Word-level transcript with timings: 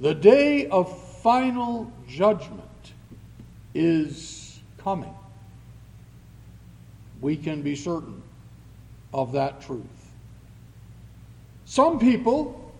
The 0.00 0.14
day 0.14 0.66
of 0.66 0.98
final 1.18 1.92
judgment 2.08 2.62
is 3.74 4.58
coming. 4.78 5.14
We 7.20 7.36
can 7.36 7.60
be 7.60 7.76
certain 7.76 8.22
of 9.12 9.32
that 9.32 9.60
truth. 9.60 9.84
Some 11.66 11.98
people 11.98 12.72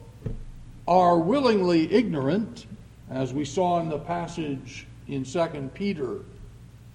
are 0.89 1.19
willingly 1.19 1.93
ignorant, 1.93 2.65
as 3.11 3.35
we 3.35 3.45
saw 3.45 3.81
in 3.81 3.91
the 3.91 3.99
passage 3.99 4.87
in 5.07 5.25
2 5.25 5.71
Peter 5.75 6.21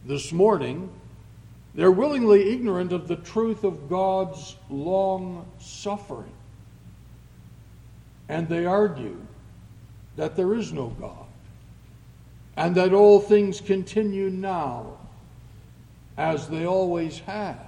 this 0.07 0.33
morning. 0.33 0.89
They're 1.75 1.91
willingly 1.91 2.51
ignorant 2.51 2.93
of 2.93 3.07
the 3.07 3.17
truth 3.17 3.63
of 3.63 3.87
God's 3.87 4.55
long 4.71 5.45
suffering. 5.59 6.33
And 8.27 8.49
they 8.49 8.65
argue 8.65 9.21
that 10.15 10.35
there 10.35 10.53
is 10.53 10.71
no 10.71 10.87
God 10.99 11.25
and 12.57 12.75
that 12.75 12.93
all 12.93 13.19
things 13.19 13.59
continue 13.59 14.29
now 14.29 14.97
as 16.17 16.47
they 16.47 16.65
always 16.65 17.19
have 17.19 17.59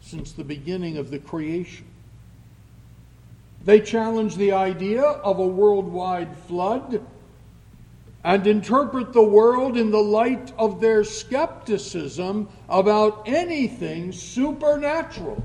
since 0.00 0.32
the 0.32 0.44
beginning 0.44 0.96
of 0.96 1.10
the 1.10 1.18
creation. 1.18 1.86
They 3.64 3.80
challenge 3.80 4.36
the 4.36 4.52
idea 4.52 5.02
of 5.02 5.38
a 5.38 5.46
worldwide 5.46 6.36
flood 6.48 7.04
and 8.24 8.46
interpret 8.46 9.12
the 9.12 9.22
world 9.22 9.76
in 9.76 9.90
the 9.90 10.02
light 10.02 10.52
of 10.58 10.80
their 10.80 11.04
skepticism 11.04 12.48
about 12.68 13.22
anything 13.26 14.10
supernatural. 14.10 15.44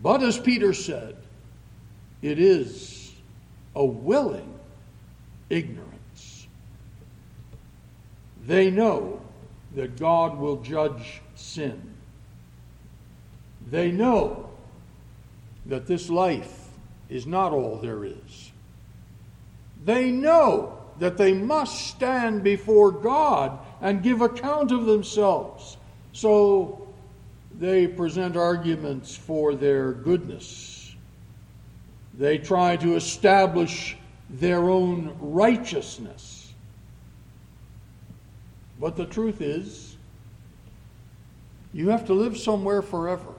But 0.00 0.22
as 0.22 0.38
Peter 0.38 0.72
said, 0.72 1.16
it 2.22 2.38
is 2.38 2.97
a 3.78 3.84
willing 3.84 4.58
ignorance. 5.48 6.48
They 8.44 8.72
know 8.72 9.20
that 9.76 9.96
God 9.96 10.36
will 10.36 10.56
judge 10.56 11.22
sin. 11.36 11.94
They 13.70 13.92
know 13.92 14.50
that 15.66 15.86
this 15.86 16.10
life 16.10 16.70
is 17.08 17.24
not 17.24 17.52
all 17.52 17.76
there 17.76 18.04
is. 18.04 18.50
They 19.84 20.10
know 20.10 20.76
that 20.98 21.16
they 21.16 21.32
must 21.32 21.86
stand 21.86 22.42
before 22.42 22.90
God 22.90 23.60
and 23.80 24.02
give 24.02 24.22
account 24.22 24.72
of 24.72 24.86
themselves. 24.86 25.76
So 26.12 26.88
they 27.56 27.86
present 27.86 28.36
arguments 28.36 29.14
for 29.14 29.54
their 29.54 29.92
goodness. 29.92 30.77
They 32.18 32.38
try 32.38 32.76
to 32.76 32.96
establish 32.96 33.96
their 34.28 34.68
own 34.68 35.16
righteousness. 35.20 36.52
But 38.80 38.96
the 38.96 39.06
truth 39.06 39.40
is, 39.40 39.96
you 41.72 41.90
have 41.90 42.06
to 42.06 42.14
live 42.14 42.36
somewhere 42.36 42.82
forever. 42.82 43.32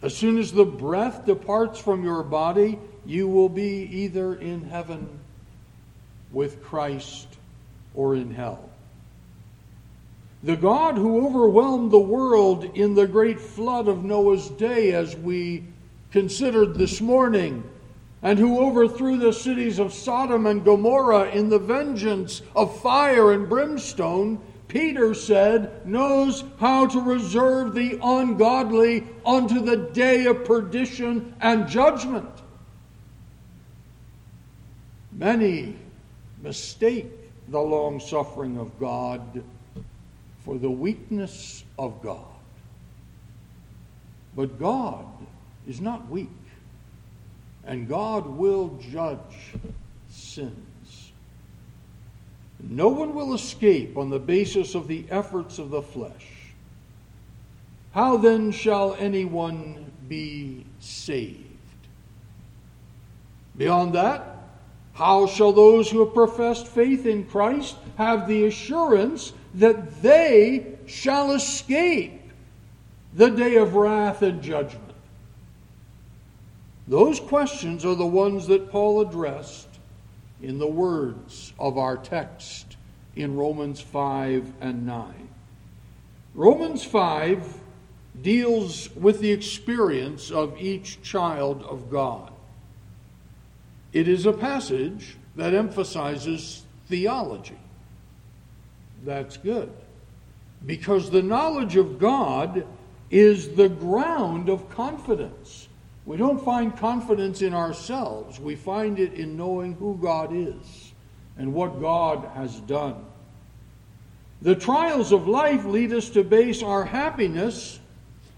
As 0.00 0.16
soon 0.16 0.38
as 0.38 0.52
the 0.52 0.64
breath 0.64 1.26
departs 1.26 1.78
from 1.78 2.02
your 2.02 2.22
body, 2.22 2.78
you 3.04 3.28
will 3.28 3.50
be 3.50 3.88
either 3.92 4.34
in 4.34 4.64
heaven 4.64 5.06
with 6.32 6.62
Christ 6.62 7.28
or 7.94 8.16
in 8.16 8.32
hell. 8.32 8.70
The 10.42 10.56
God 10.56 10.96
who 10.96 11.26
overwhelmed 11.26 11.92
the 11.92 12.00
world 12.00 12.64
in 12.74 12.94
the 12.94 13.06
great 13.06 13.38
flood 13.38 13.86
of 13.86 14.02
Noah's 14.02 14.48
day, 14.48 14.92
as 14.92 15.14
we 15.14 15.64
considered 16.12 16.74
this 16.74 17.00
morning, 17.00 17.64
and 18.22 18.38
who 18.38 18.60
overthrew 18.60 19.18
the 19.18 19.32
cities 19.32 19.78
of 19.78 19.92
Sodom 19.92 20.46
and 20.46 20.64
Gomorrah 20.64 21.30
in 21.30 21.48
the 21.48 21.58
vengeance 21.58 22.42
of 22.54 22.80
fire 22.80 23.32
and 23.32 23.48
brimstone, 23.48 24.38
Peter 24.68 25.12
said, 25.12 25.84
knows 25.86 26.44
how 26.60 26.86
to 26.86 27.00
reserve 27.00 27.74
the 27.74 27.98
ungodly 28.02 29.04
unto 29.26 29.60
the 29.60 29.76
day 29.76 30.26
of 30.26 30.44
perdition 30.44 31.34
and 31.40 31.68
judgment. 31.68 32.30
Many 35.10 35.76
mistake 36.42 37.10
the 37.48 37.60
long 37.60 38.00
suffering 38.00 38.58
of 38.58 38.78
God 38.78 39.42
for 40.44 40.58
the 40.58 40.70
weakness 40.70 41.64
of 41.78 42.02
God. 42.02 42.24
But 44.34 44.58
God 44.58 45.06
is 45.66 45.80
not 45.80 46.08
weak 46.08 46.28
and 47.64 47.88
God 47.88 48.26
will 48.26 48.78
judge 48.90 49.54
sins. 50.10 51.12
No 52.60 52.88
one 52.88 53.14
will 53.14 53.34
escape 53.34 53.96
on 53.96 54.10
the 54.10 54.18
basis 54.18 54.74
of 54.74 54.88
the 54.88 55.04
efforts 55.10 55.58
of 55.58 55.70
the 55.70 55.82
flesh. 55.82 56.28
How 57.92 58.16
then 58.16 58.52
shall 58.52 58.94
anyone 58.94 59.90
be 60.08 60.64
saved? 60.80 61.38
Beyond 63.56 63.94
that, 63.94 64.38
how 64.94 65.26
shall 65.26 65.52
those 65.52 65.90
who 65.90 66.00
have 66.00 66.14
professed 66.14 66.66
faith 66.66 67.06
in 67.06 67.24
Christ 67.24 67.76
have 67.96 68.28
the 68.28 68.46
assurance 68.46 69.32
that 69.54 70.02
they 70.02 70.78
shall 70.86 71.32
escape 71.32 72.20
the 73.14 73.30
day 73.30 73.56
of 73.56 73.74
wrath 73.74 74.22
and 74.22 74.42
judgment? 74.42 74.81
Those 76.88 77.20
questions 77.20 77.84
are 77.84 77.94
the 77.94 78.06
ones 78.06 78.46
that 78.48 78.70
Paul 78.70 79.00
addressed 79.00 79.68
in 80.40 80.58
the 80.58 80.66
words 80.66 81.52
of 81.58 81.78
our 81.78 81.96
text 81.96 82.76
in 83.14 83.36
Romans 83.36 83.80
5 83.80 84.52
and 84.60 84.84
9. 84.86 85.28
Romans 86.34 86.84
5 86.84 87.60
deals 88.20 88.94
with 88.96 89.20
the 89.20 89.30
experience 89.30 90.30
of 90.30 90.60
each 90.60 91.00
child 91.02 91.62
of 91.62 91.90
God. 91.90 92.32
It 93.92 94.08
is 94.08 94.26
a 94.26 94.32
passage 94.32 95.16
that 95.36 95.54
emphasizes 95.54 96.64
theology. 96.88 97.58
That's 99.04 99.36
good. 99.36 99.72
Because 100.64 101.10
the 101.10 101.22
knowledge 101.22 101.76
of 101.76 101.98
God 101.98 102.66
is 103.10 103.54
the 103.54 103.68
ground 103.68 104.48
of 104.48 104.70
confidence. 104.70 105.68
We 106.04 106.16
don't 106.16 106.44
find 106.44 106.76
confidence 106.76 107.42
in 107.42 107.54
ourselves, 107.54 108.40
we 108.40 108.56
find 108.56 108.98
it 108.98 109.14
in 109.14 109.36
knowing 109.36 109.74
who 109.74 109.98
God 110.00 110.30
is 110.32 110.92
and 111.38 111.54
what 111.54 111.80
God 111.80 112.28
has 112.34 112.58
done. 112.60 113.04
The 114.42 114.56
trials 114.56 115.12
of 115.12 115.28
life 115.28 115.64
lead 115.64 115.92
us 115.92 116.10
to 116.10 116.24
base 116.24 116.62
our 116.62 116.84
happiness 116.84 117.78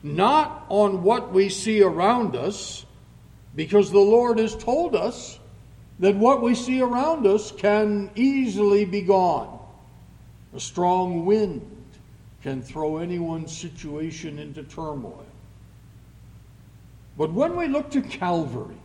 not 0.03 0.67
on 0.69 1.03
what 1.03 1.33
we 1.33 1.49
see 1.49 1.83
around 1.83 2.37
us, 2.37 2.85
because 3.57 3.91
the 3.91 3.99
Lord 3.99 4.39
has 4.39 4.55
told 4.55 4.95
us 4.95 5.41
that 5.99 6.15
what 6.15 6.43
we 6.43 6.55
see 6.55 6.83
around 6.83 7.27
us 7.27 7.51
can 7.51 8.11
easily 8.15 8.85
be 8.85 9.01
gone. 9.01 9.59
A 10.55 10.61
strong 10.61 11.25
wind 11.25 11.63
can 12.43 12.61
throw 12.61 12.99
anyone's 12.99 13.57
situation 13.57 14.39
into 14.39 14.63
turmoil. 14.65 15.25
But 17.17 17.33
when 17.33 17.57
we 17.57 17.69
look 17.69 17.91
to 17.93 18.03
Calvary, 18.03 18.77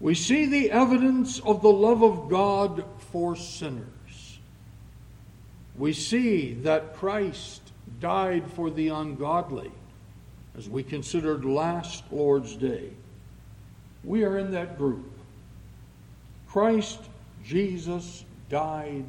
we 0.00 0.14
see 0.14 0.46
the 0.46 0.70
evidence 0.70 1.38
of 1.40 1.62
the 1.62 1.70
love 1.70 2.02
of 2.02 2.28
God 2.28 2.84
for 2.98 3.36
sinners. 3.36 4.38
We 5.76 5.92
see 5.92 6.54
that 6.54 6.96
Christ 6.96 7.62
died 8.00 8.50
for 8.52 8.70
the 8.70 8.88
ungodly, 8.88 9.70
as 10.56 10.68
we 10.68 10.82
considered 10.82 11.44
last 11.44 12.04
Lord's 12.10 12.56
Day. 12.56 12.90
We 14.02 14.24
are 14.24 14.38
in 14.38 14.50
that 14.52 14.78
group. 14.78 15.10
Christ 16.48 17.00
Jesus 17.44 18.24
died 18.48 19.06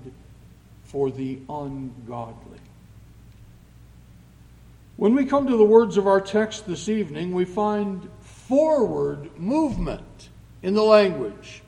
for 0.83 1.09
the 1.09 1.39
ungodly. 1.49 2.59
When 5.01 5.15
we 5.15 5.25
come 5.25 5.47
to 5.47 5.57
the 5.57 5.63
words 5.63 5.97
of 5.97 6.05
our 6.05 6.21
text 6.21 6.67
this 6.67 6.87
evening, 6.87 7.31
we 7.31 7.43
find 7.43 8.07
forward 8.19 9.35
movement 9.35 10.29
in 10.61 10.75
the 10.75 10.83
language. 10.83 11.63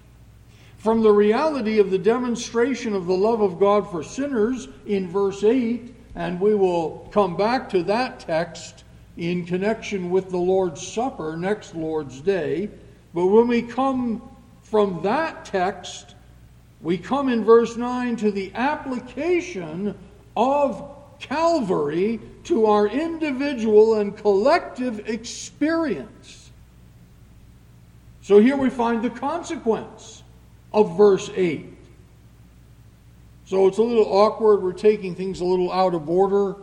From 0.78 1.02
the 1.02 1.12
reality 1.12 1.80
of 1.80 1.90
the 1.90 1.98
demonstration 1.98 2.94
of 2.94 3.08
the 3.08 3.18
love 3.18 3.42
of 3.42 3.60
God 3.60 3.90
for 3.90 4.04
sinners 4.04 4.68
in 4.86 5.08
verse 5.08 5.44
8, 5.44 5.96
and 6.14 6.40
we 6.40 6.54
will 6.54 7.10
come 7.12 7.36
back 7.36 7.70
to 7.70 7.82
that 7.86 8.20
text 8.20 8.84
in 9.18 9.48
connection 9.48 10.12
with 10.12 10.30
the 10.30 10.38
Lord's 10.38 10.86
Supper 10.86 11.36
next 11.36 11.74
Lord's 11.74 12.22
Day. 12.22 12.70
But 13.16 13.26
when 13.26 13.48
we 13.48 13.64
come 13.64 14.22
from 14.62 15.02
that 15.02 15.44
text, 15.44 16.14
we 16.82 17.00
come 17.00 17.30
in 17.30 17.44
verse 17.44 17.78
9 17.78 18.16
to 18.18 18.30
the 18.30 18.52
application 18.54 19.98
of 20.38 20.93
Calvary 21.24 22.20
to 22.44 22.66
our 22.66 22.88
individual 22.88 23.96
and 23.96 24.16
collective 24.16 25.10
experience. 25.10 26.52
So 28.22 28.40
here 28.40 28.58
we 28.58 28.70
find 28.70 29.02
the 29.02 29.10
consequence 29.10 30.22
of 30.74 30.98
verse 30.98 31.32
8. 31.36 31.66
So 33.46 33.68
it's 33.68 33.78
a 33.78 33.84
little 33.84 34.06
awkward. 34.06 34.62
We're 34.62 34.74
taking 34.74 35.16
things 35.16 35.40
a 35.40 35.46
little 35.46 35.72
out 35.72 35.94
of 35.94 36.10
order, 36.10 36.56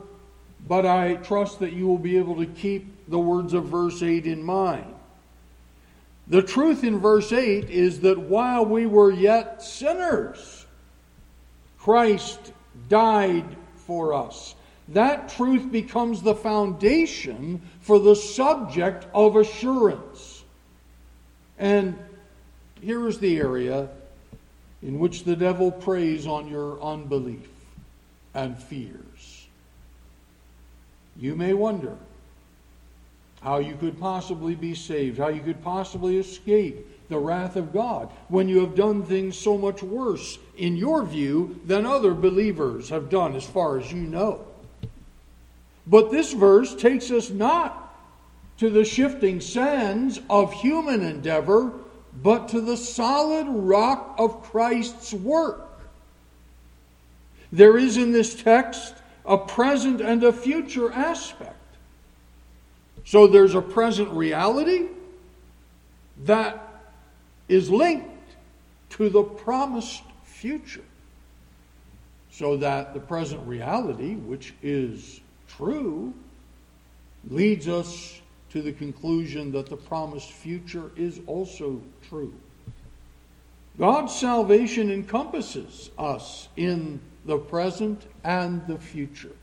but 0.69 0.85
I 0.85 1.15
trust 1.17 1.59
that 1.61 1.73
you 1.73 1.87
will 1.87 1.99
be 1.99 2.19
able 2.19 2.37
to 2.37 2.47
keep 2.47 2.87
the 3.09 3.19
words 3.19 3.55
of 3.55 3.65
verse 3.65 4.03
8 4.03 4.27
in 4.27 4.43
mind. 4.43 4.95
The 6.29 6.43
truth 6.43 6.85
in 6.85 6.99
verse 6.99 7.33
8 7.33 7.71
is 7.71 8.01
that 8.01 8.19
while 8.19 8.65
we 8.65 8.87
were 8.87 9.11
yet 9.11 9.63
sinners, 9.63 10.67
Christ 11.79 12.53
died 12.89 13.57
for 13.91 14.15
us. 14.15 14.55
That 14.91 15.31
truth 15.31 15.73
becomes 15.73 16.23
the 16.23 16.37
foundation 16.37 17.61
for 17.81 17.99
the 17.99 18.15
subject 18.15 19.05
of 19.13 19.35
assurance. 19.35 20.45
And 21.59 21.99
here 22.81 23.09
is 23.09 23.19
the 23.19 23.37
area 23.37 23.89
in 24.81 25.01
which 25.01 25.25
the 25.25 25.35
devil 25.35 25.73
preys 25.73 26.29
on 26.29 26.47
your 26.47 26.81
unbelief 26.81 27.49
and 28.33 28.57
fears. 28.57 29.49
You 31.17 31.35
may 31.35 31.53
wonder 31.53 31.97
how 33.43 33.59
you 33.59 33.75
could 33.75 33.99
possibly 33.99 34.55
be 34.55 34.77
saved, 34.77 35.19
how 35.19 35.31
you 35.31 35.41
could 35.41 35.65
possibly 35.65 36.19
escape 36.19 36.87
the 37.11 37.19
wrath 37.19 37.57
of 37.57 37.73
God 37.73 38.09
when 38.29 38.49
you 38.49 38.61
have 38.61 38.75
done 38.75 39.03
things 39.03 39.37
so 39.37 39.59
much 39.59 39.83
worse, 39.83 40.39
in 40.57 40.77
your 40.77 41.05
view, 41.05 41.61
than 41.67 41.85
other 41.85 42.15
believers 42.15 42.89
have 42.89 43.11
done, 43.11 43.37
as 43.37 43.45
far 43.45 43.79
as 43.79 43.93
you 43.93 43.99
know. 43.99 44.47
But 45.87 46.11
this 46.11 46.33
verse 46.33 46.75
takes 46.75 47.11
us 47.11 47.29
not 47.29 47.95
to 48.59 48.71
the 48.71 48.85
shifting 48.85 49.41
sands 49.41 50.21
of 50.31 50.53
human 50.53 51.03
endeavor, 51.03 51.73
but 52.23 52.49
to 52.51 52.61
the 52.61 52.77
solid 52.77 53.47
rock 53.49 54.15
of 54.19 54.43
Christ's 54.43 55.13
work. 55.13 55.69
There 57.53 57.77
is 57.77 57.97
in 57.97 58.13
this 58.13 58.41
text 58.41 58.95
a 59.25 59.37
present 59.37 60.01
and 60.01 60.23
a 60.23 60.33
future 60.33 60.93
aspect. 60.93 61.57
So 63.05 63.27
there's 63.27 63.55
a 63.55 63.63
present 63.63 64.11
reality 64.11 64.87
that 66.25 66.70
is 67.51 67.69
linked 67.69 68.09
to 68.91 69.09
the 69.09 69.25
promised 69.25 70.05
future. 70.25 70.85
So 72.31 72.57
that 72.59 72.95
the 72.95 73.01
present 73.01 73.47
reality, 73.47 74.15
which 74.15 74.55
is 74.63 75.21
true, 75.49 76.15
leads 77.29 77.69
us 77.69 78.21
to 78.51 78.63
the 78.63 78.73
conclusion 78.73 79.53
that 79.53 79.67
the 79.67 79.77
promised 79.77 80.31
future 80.31 80.93
is 80.97 81.21
also 81.27 81.83
true. 82.09 82.33
God's 83.79 84.15
salvation 84.15 84.91
encompasses 84.91 85.91
us 85.99 86.49
in 86.57 87.01
the 87.25 87.39
present 87.39 88.07
and 88.25 88.65
the 88.67 88.79
future. 88.79 89.35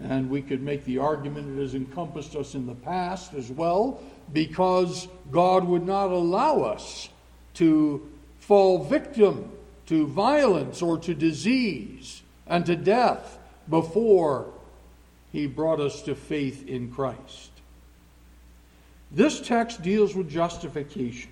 And 0.00 0.30
we 0.30 0.42
could 0.42 0.62
make 0.62 0.84
the 0.84 0.98
argument 0.98 1.58
it 1.58 1.60
has 1.60 1.74
encompassed 1.74 2.36
us 2.36 2.54
in 2.54 2.66
the 2.66 2.74
past 2.74 3.34
as 3.34 3.50
well, 3.50 4.00
because 4.32 5.08
God 5.30 5.64
would 5.64 5.86
not 5.86 6.10
allow 6.10 6.62
us 6.62 7.08
to 7.54 8.08
fall 8.38 8.84
victim 8.84 9.50
to 9.86 10.06
violence 10.06 10.80
or 10.80 10.98
to 10.98 11.14
disease 11.14 12.22
and 12.46 12.64
to 12.66 12.76
death 12.76 13.38
before 13.68 14.52
He 15.32 15.46
brought 15.46 15.80
us 15.80 16.02
to 16.02 16.14
faith 16.14 16.66
in 16.68 16.90
Christ. 16.90 17.50
This 19.10 19.40
text 19.40 19.82
deals 19.82 20.14
with 20.14 20.30
justification. 20.30 21.30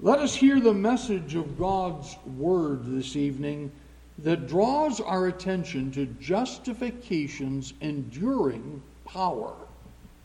Let 0.00 0.18
us 0.18 0.34
hear 0.34 0.60
the 0.60 0.74
message 0.74 1.34
of 1.34 1.58
God's 1.58 2.14
Word 2.36 2.84
this 2.84 3.16
evening 3.16 3.72
that 4.18 4.48
draws 4.48 5.00
our 5.00 5.26
attention 5.26 5.90
to 5.92 6.06
justification's 6.20 7.72
enduring 7.80 8.82
power. 9.06 9.54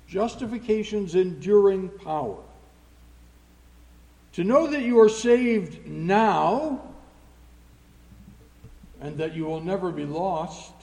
Justification's 0.07 1.15
enduring 1.15 1.87
power. 1.87 2.43
To 4.33 4.43
know 4.43 4.67
that 4.67 4.81
you 4.81 4.99
are 4.99 5.09
saved 5.09 5.85
now 5.87 6.81
and 9.01 9.17
that 9.17 9.35
you 9.35 9.45
will 9.45 9.61
never 9.61 9.91
be 9.91 10.05
lost 10.05 10.73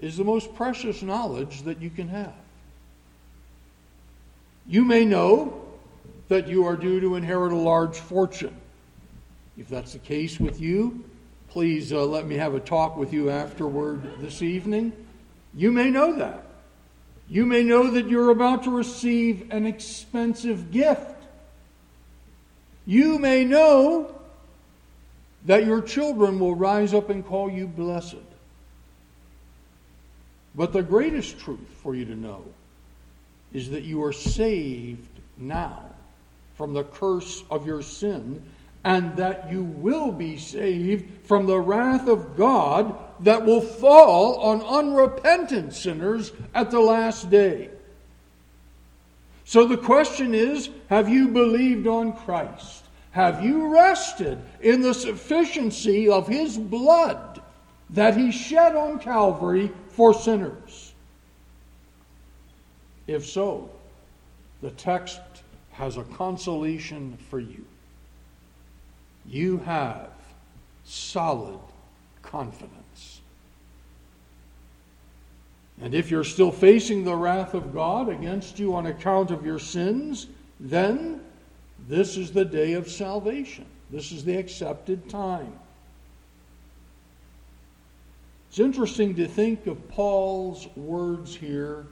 is 0.00 0.16
the 0.16 0.24
most 0.24 0.54
precious 0.54 1.02
knowledge 1.02 1.62
that 1.62 1.80
you 1.80 1.90
can 1.90 2.08
have. 2.08 2.34
You 4.66 4.84
may 4.84 5.04
know 5.04 5.60
that 6.28 6.48
you 6.48 6.66
are 6.66 6.76
due 6.76 7.00
to 7.00 7.16
inherit 7.16 7.52
a 7.52 7.56
large 7.56 7.98
fortune. 7.98 8.56
If 9.58 9.68
that's 9.68 9.92
the 9.92 9.98
case 9.98 10.40
with 10.40 10.60
you, 10.60 11.04
please 11.48 11.92
uh, 11.92 12.04
let 12.04 12.26
me 12.26 12.36
have 12.36 12.54
a 12.54 12.60
talk 12.60 12.96
with 12.96 13.12
you 13.12 13.28
afterward 13.28 14.02
this 14.20 14.40
evening. 14.40 14.92
You 15.54 15.70
may 15.70 15.90
know 15.90 16.16
that. 16.16 16.46
You 17.28 17.44
may 17.44 17.62
know 17.62 17.90
that 17.90 18.08
you're 18.08 18.30
about 18.30 18.64
to 18.64 18.70
receive 18.70 19.50
an 19.50 19.66
expensive 19.66 20.70
gift. 20.70 21.21
You 22.86 23.18
may 23.18 23.44
know 23.44 24.14
that 25.44 25.66
your 25.66 25.80
children 25.80 26.38
will 26.38 26.54
rise 26.54 26.94
up 26.94 27.10
and 27.10 27.24
call 27.24 27.50
you 27.50 27.66
blessed. 27.66 28.16
But 30.54 30.72
the 30.72 30.82
greatest 30.82 31.38
truth 31.38 31.68
for 31.82 31.94
you 31.94 32.04
to 32.04 32.14
know 32.14 32.44
is 33.52 33.70
that 33.70 33.82
you 33.82 34.02
are 34.04 34.12
saved 34.12 35.08
now 35.36 35.84
from 36.56 36.74
the 36.74 36.84
curse 36.84 37.42
of 37.50 37.66
your 37.66 37.82
sin, 37.82 38.42
and 38.84 39.16
that 39.16 39.50
you 39.50 39.62
will 39.62 40.12
be 40.12 40.36
saved 40.36 41.26
from 41.26 41.46
the 41.46 41.58
wrath 41.58 42.08
of 42.08 42.36
God 42.36 42.94
that 43.20 43.44
will 43.44 43.60
fall 43.60 44.36
on 44.36 44.60
unrepentant 44.60 45.72
sinners 45.72 46.32
at 46.54 46.70
the 46.70 46.80
last 46.80 47.30
day. 47.30 47.70
So 49.52 49.66
the 49.66 49.76
question 49.76 50.34
is 50.34 50.70
have 50.88 51.10
you 51.10 51.28
believed 51.28 51.86
on 51.86 52.14
Christ? 52.14 52.84
Have 53.10 53.44
you 53.44 53.66
rested 53.66 54.40
in 54.62 54.80
the 54.80 54.94
sufficiency 54.94 56.08
of 56.08 56.26
his 56.26 56.56
blood 56.56 57.42
that 57.90 58.16
he 58.16 58.32
shed 58.32 58.74
on 58.74 58.98
Calvary 58.98 59.70
for 59.88 60.14
sinners? 60.14 60.94
If 63.06 63.26
so, 63.26 63.68
the 64.62 64.70
text 64.70 65.20
has 65.72 65.98
a 65.98 66.04
consolation 66.04 67.18
for 67.28 67.38
you. 67.38 67.66
You 69.26 69.58
have 69.58 70.08
solid 70.82 71.60
confidence. 72.22 72.81
And 75.80 75.94
if 75.94 76.10
you're 76.10 76.24
still 76.24 76.52
facing 76.52 77.04
the 77.04 77.16
wrath 77.16 77.54
of 77.54 77.72
God 77.72 78.08
against 78.08 78.58
you 78.58 78.74
on 78.74 78.86
account 78.86 79.30
of 79.30 79.44
your 79.44 79.58
sins, 79.58 80.26
then 80.60 81.20
this 81.88 82.16
is 82.16 82.32
the 82.32 82.44
day 82.44 82.74
of 82.74 82.88
salvation. 82.88 83.66
This 83.90 84.12
is 84.12 84.24
the 84.24 84.36
accepted 84.36 85.08
time. 85.08 85.52
It's 88.48 88.60
interesting 88.60 89.14
to 89.16 89.26
think 89.26 89.66
of 89.66 89.88
Paul's 89.88 90.68
words 90.76 91.34
here 91.34 91.86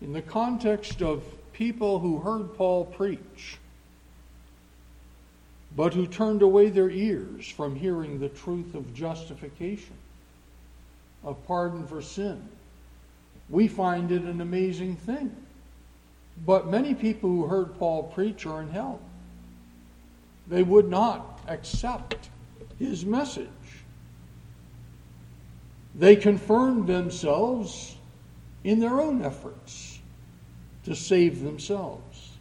in 0.00 0.12
the 0.12 0.22
context 0.22 1.02
of 1.02 1.22
people 1.54 1.98
who 1.98 2.18
heard 2.18 2.54
Paul 2.54 2.84
preach, 2.84 3.58
but 5.74 5.94
who 5.94 6.06
turned 6.06 6.42
away 6.42 6.68
their 6.68 6.90
ears 6.90 7.48
from 7.48 7.74
hearing 7.74 8.20
the 8.20 8.28
truth 8.28 8.74
of 8.74 8.92
justification, 8.94 9.96
of 11.24 11.42
pardon 11.46 11.86
for 11.86 12.02
sin. 12.02 12.48
We 13.54 13.68
find 13.68 14.10
it 14.10 14.22
an 14.22 14.40
amazing 14.40 14.96
thing. 14.96 15.30
But 16.44 16.66
many 16.66 16.92
people 16.92 17.30
who 17.30 17.46
heard 17.46 17.78
Paul 17.78 18.02
preach 18.02 18.46
are 18.46 18.60
in 18.60 18.68
hell. 18.68 18.98
They 20.48 20.64
would 20.64 20.90
not 20.90 21.40
accept 21.46 22.30
his 22.80 23.06
message. 23.06 23.46
They 25.94 26.16
confirmed 26.16 26.88
themselves 26.88 27.94
in 28.64 28.80
their 28.80 29.00
own 29.00 29.22
efforts 29.22 30.00
to 30.84 30.96
save 30.96 31.44
themselves. 31.44 32.32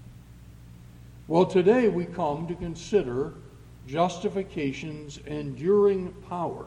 Well, 1.28 1.46
today 1.46 1.90
we 1.90 2.06
come 2.06 2.48
to 2.48 2.56
consider 2.56 3.36
justification's 3.86 5.20
enduring 5.28 6.12
power. 6.28 6.66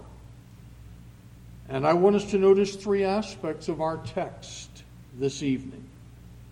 And 1.68 1.86
I 1.86 1.94
want 1.94 2.16
us 2.16 2.30
to 2.30 2.38
notice 2.38 2.76
three 2.76 3.04
aspects 3.04 3.68
of 3.68 3.80
our 3.80 3.98
text 3.98 4.70
this 5.18 5.42
evening. 5.42 5.84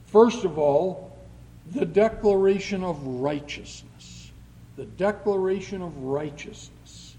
First 0.06 0.44
of 0.44 0.58
all, 0.58 1.16
the 1.72 1.86
declaration 1.86 2.82
of 2.82 3.04
righteousness. 3.06 4.30
The 4.76 4.84
declaration 4.84 5.82
of 5.82 5.96
righteousness. 5.98 7.16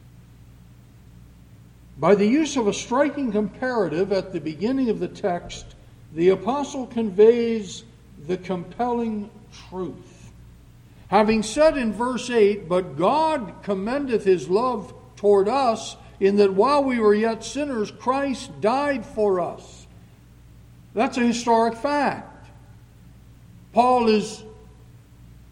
By 1.98 2.16
the 2.16 2.28
use 2.28 2.58
of 2.58 2.68
a 2.68 2.74
striking 2.74 3.32
comparative 3.32 4.12
at 4.12 4.34
the 4.34 4.42
beginning 4.42 4.90
of 4.90 5.00
the 5.00 5.08
text, 5.08 5.76
the 6.14 6.30
apostle 6.30 6.88
conveys 6.88 7.84
the 8.28 8.38
compelling 8.38 9.30
truth. 9.70 10.32
Having 11.08 11.44
said 11.44 11.78
in 11.78 11.94
verse 11.94 12.30
8, 12.30 12.68
But 12.68 12.98
God 12.98 13.54
commendeth 13.64 14.26
his 14.26 14.50
love 14.50 14.94
toward 15.16 15.48
us, 15.48 15.96
in 16.20 16.38
that 16.38 16.54
while 16.54 16.84
we 16.84 17.00
were 17.00 17.14
yet 17.14 17.44
sinners, 17.44 17.92
Christ 17.92 18.62
died 18.62 19.06
for 19.06 19.40
us. 19.42 19.88
That's 20.94 21.18
a 21.18 21.22
historic 21.22 21.76
fact. 21.76 22.48
Paul 23.74 24.08
is 24.08 24.44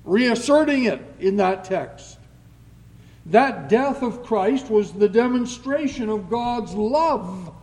reasserting 0.05 0.85
it 0.85 1.01
in 1.19 1.37
that 1.37 1.65
text. 1.65 2.17
That 3.27 3.69
death 3.69 4.01
of 4.01 4.23
Christ 4.23 4.69
was 4.69 4.93
the 4.93 5.09
demonstration 5.09 6.09
of 6.09 6.29
God's 6.29 6.73
love, 6.73 7.53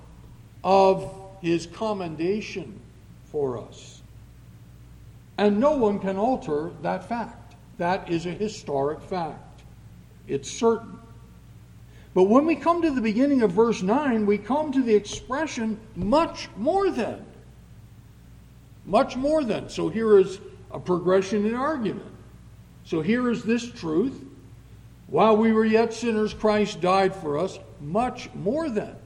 of 0.63 1.11
his 1.41 1.67
commendation 1.67 2.79
for 3.25 3.59
us. 3.59 4.03
And 5.39 5.59
no 5.59 5.73
one 5.73 5.99
can 5.99 6.19
alter 6.19 6.71
that 6.83 7.09
fact. 7.09 7.55
That 7.79 8.11
is 8.11 8.27
a 8.27 8.31
historic 8.31 9.01
fact. 9.01 9.63
It's 10.29 10.51
certain. 10.51 11.00
But 12.13 12.25
when 12.25 12.45
we 12.45 12.57
come 12.57 12.83
to 12.83 12.91
the 12.91 13.01
beginning 13.01 13.43
of 13.43 13.53
verse 13.53 13.83
9, 13.83 14.27
we 14.27 14.39
come 14.39 14.73
to 14.73 14.83
the 14.83 14.95
expression 14.95 15.79
much 15.95 16.49
more 16.57 16.91
than. 16.91 17.25
Much 18.85 19.17
more 19.17 19.45
than. 19.45 19.69
So 19.69 19.89
here 19.89 20.19
is 20.19 20.41
a 20.73 20.81
progression 20.81 21.47
in 21.47 21.55
argument. 21.55 22.11
So 22.85 23.01
here 23.01 23.31
is 23.31 23.45
this 23.45 23.71
truth. 23.71 24.25
While 25.07 25.37
we 25.37 25.53
were 25.53 25.65
yet 25.65 25.93
sinners, 25.93 26.35
Christ 26.35 26.81
died 26.81 27.15
for 27.15 27.39
us. 27.39 27.59
Much 27.81 28.33
more 28.35 28.69
than. 28.69 28.97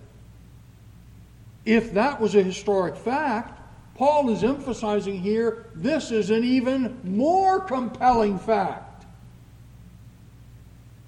If 1.64 1.92
that 1.94 2.20
was 2.20 2.34
a 2.34 2.42
historic 2.42 2.96
fact, 2.96 3.60
Paul 3.94 4.30
is 4.30 4.42
emphasizing 4.42 5.20
here 5.20 5.66
this 5.74 6.10
is 6.10 6.30
an 6.30 6.44
even 6.44 7.00
more 7.04 7.60
compelling 7.60 8.38
fact. 8.38 8.93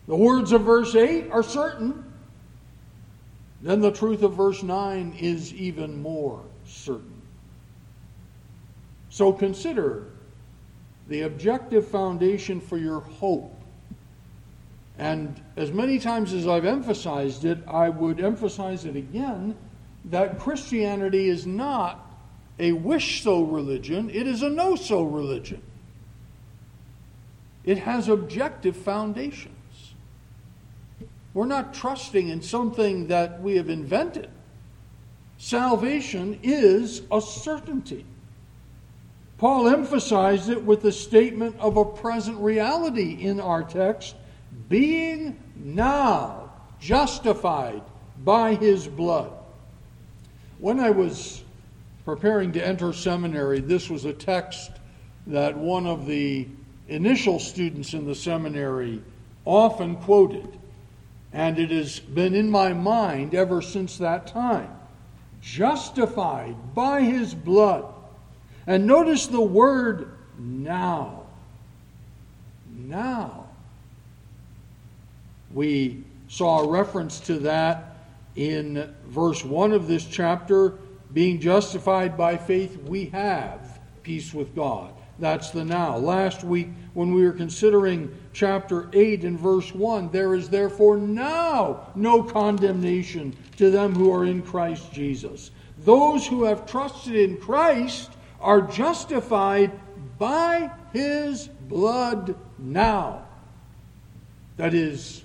The 0.06 0.16
words 0.16 0.52
of 0.52 0.62
verse 0.62 0.94
8 0.94 1.30
are 1.30 1.42
certain. 1.42 2.04
Then 3.62 3.80
the 3.80 3.90
truth 3.90 4.22
of 4.22 4.34
verse 4.34 4.62
9 4.62 5.16
is 5.18 5.52
even 5.54 6.00
more 6.00 6.42
certain. 6.64 7.22
So 9.08 9.32
consider 9.32 10.06
the 11.08 11.22
objective 11.22 11.88
foundation 11.88 12.60
for 12.60 12.76
your 12.76 13.00
hope. 13.00 13.52
And 14.98 15.40
as 15.56 15.72
many 15.72 15.98
times 15.98 16.32
as 16.32 16.46
I've 16.46 16.64
emphasized 16.64 17.44
it, 17.44 17.58
I 17.66 17.88
would 17.88 18.20
emphasize 18.20 18.84
it 18.84 18.96
again 18.96 19.56
that 20.06 20.38
Christianity 20.38 21.28
is 21.28 21.46
not 21.46 22.02
a 22.58 22.72
wish 22.72 23.22
so 23.22 23.42
religion, 23.42 24.08
it 24.10 24.26
is 24.26 24.42
a 24.42 24.48
know 24.48 24.76
so 24.76 25.02
religion. 25.02 25.60
It 27.64 27.78
has 27.78 28.08
objective 28.08 28.76
foundations. 28.76 29.55
We're 31.37 31.45
not 31.45 31.75
trusting 31.75 32.28
in 32.28 32.40
something 32.40 33.09
that 33.09 33.43
we 33.43 33.57
have 33.57 33.69
invented. 33.69 34.31
Salvation 35.37 36.40
is 36.43 37.02
a 37.12 37.21
certainty. 37.21 38.07
Paul 39.37 39.69
emphasized 39.69 40.49
it 40.49 40.64
with 40.64 40.81
the 40.81 40.93
statement 40.93 41.55
of 41.59 41.76
a 41.76 41.85
present 41.85 42.38
reality 42.38 43.19
in 43.21 43.38
our 43.38 43.62
text 43.62 44.16
being 44.71 45.38
now 45.57 46.52
justified 46.81 47.83
by 48.25 48.55
his 48.55 48.88
blood. 48.88 49.31
When 50.59 50.81
I 50.81 50.88
was 50.88 51.45
preparing 52.07 52.50
to 52.52 52.66
enter 52.66 52.95
seminary, 52.95 53.61
this 53.61 53.90
was 53.90 54.07
a 54.07 54.14
text 54.14 54.71
that 55.26 55.55
one 55.55 55.87
of 55.87 56.07
the 56.07 56.49
initial 56.88 57.38
students 57.38 57.93
in 57.93 58.07
the 58.07 58.14
seminary 58.14 59.02
often 59.45 59.97
quoted, 59.97 60.59
and 61.33 61.59
it 61.59 61.71
has 61.71 62.00
been 62.00 62.35
in 62.35 62.50
my 62.50 62.73
mind 62.73 63.35
ever 63.35 63.61
since 63.61 63.99
that 63.99 64.26
time. 64.26 64.71
Justified 65.40 66.75
by 66.75 67.02
his 67.02 67.35
blood. 67.35 67.85
And 68.66 68.87
notice 68.87 69.26
the 69.26 69.40
word 69.40 70.11
now. 70.38 71.25
Now. 72.75 73.49
We 75.52 76.04
saw 76.28 76.61
a 76.61 76.68
reference 76.68 77.21
to 77.21 77.38
that 77.40 77.97
in 78.35 78.95
verse 79.06 79.45
1 79.45 79.73
of 79.73 79.87
this 79.87 80.04
chapter 80.04 80.75
being 81.12 81.40
justified 81.40 82.16
by 82.16 82.37
faith, 82.37 82.76
we 82.83 83.06
have 83.06 83.78
peace 84.02 84.35
with 84.35 84.54
God. 84.54 84.92
That's 85.18 85.50
the 85.50 85.64
now. 85.64 85.96
Last 85.96 86.44
week, 86.44 86.68
when 86.92 87.14
we 87.14 87.25
were 87.25 87.32
considering 87.32 88.14
chapter 88.32 88.88
8 88.92 89.25
and 89.25 89.38
verse 89.38 89.75
1, 89.75 90.11
there 90.11 90.35
is 90.35 90.49
therefore 90.49 90.99
now 90.99 91.88
no 91.94 92.23
condemnation 92.23 93.35
to 93.56 93.70
them 93.70 93.94
who 93.94 94.12
are 94.12 94.26
in 94.26 94.42
Christ 94.42 94.92
Jesus. 94.92 95.50
Those 95.78 96.26
who 96.26 96.44
have 96.44 96.66
trusted 96.66 97.14
in 97.14 97.38
Christ 97.38 98.11
are 98.40 98.61
justified 98.61 99.73
by 100.18 100.70
his 100.92 101.49
blood 101.49 102.37
now. 102.58 103.25
That 104.56 104.75
is, 104.75 105.23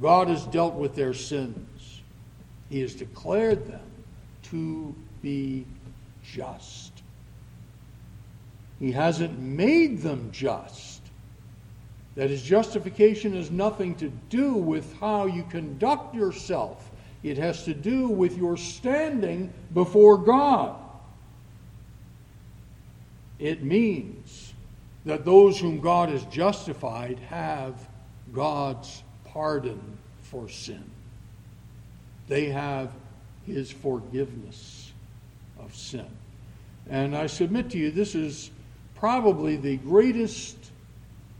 God 0.00 0.28
has 0.28 0.44
dealt 0.46 0.74
with 0.74 0.94
their 0.94 1.14
sins. 1.14 2.02
He 2.70 2.80
has 2.80 2.94
declared 2.94 3.66
them 3.66 3.80
to 4.44 4.94
be 5.22 5.66
just. 6.22 6.83
He 8.84 8.92
hasn't 8.92 9.38
made 9.38 10.02
them 10.02 10.28
just. 10.30 11.00
That 12.16 12.28
his 12.28 12.42
justification 12.42 13.34
has 13.34 13.50
nothing 13.50 13.94
to 13.94 14.12
do 14.28 14.52
with 14.52 14.94
how 15.00 15.24
you 15.24 15.42
conduct 15.44 16.14
yourself. 16.14 16.90
It 17.22 17.38
has 17.38 17.64
to 17.64 17.72
do 17.72 18.08
with 18.08 18.36
your 18.36 18.58
standing 18.58 19.50
before 19.72 20.18
God. 20.18 20.76
It 23.38 23.62
means 23.62 24.52
that 25.06 25.24
those 25.24 25.58
whom 25.58 25.80
God 25.80 26.10
has 26.10 26.22
justified 26.26 27.18
have 27.30 27.88
God's 28.34 29.02
pardon 29.24 29.80
for 30.20 30.46
sin. 30.46 30.84
They 32.28 32.50
have 32.50 32.92
his 33.46 33.70
forgiveness 33.70 34.92
of 35.58 35.74
sin. 35.74 36.06
And 36.90 37.16
I 37.16 37.28
submit 37.28 37.70
to 37.70 37.78
you, 37.78 37.90
this 37.90 38.14
is 38.14 38.50
probably 39.04 39.56
the 39.56 39.76
greatest 39.76 40.56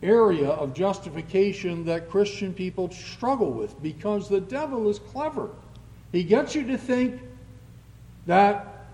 area 0.03 0.51
of 0.51 0.75
justification 0.75 1.87
that 1.87 2.11
Christian 2.11 2.53
people 2.53 2.91
struggle 2.91 3.51
with 3.51 3.83
because 3.83 4.29
the 4.29 4.43
devil 4.43 4.91
is 4.91 4.99
clever. 4.99 5.49
He 6.13 6.25
gets 6.25 6.55
you 6.55 6.67
to 6.67 6.77
think 6.77 7.23
that 8.27 8.85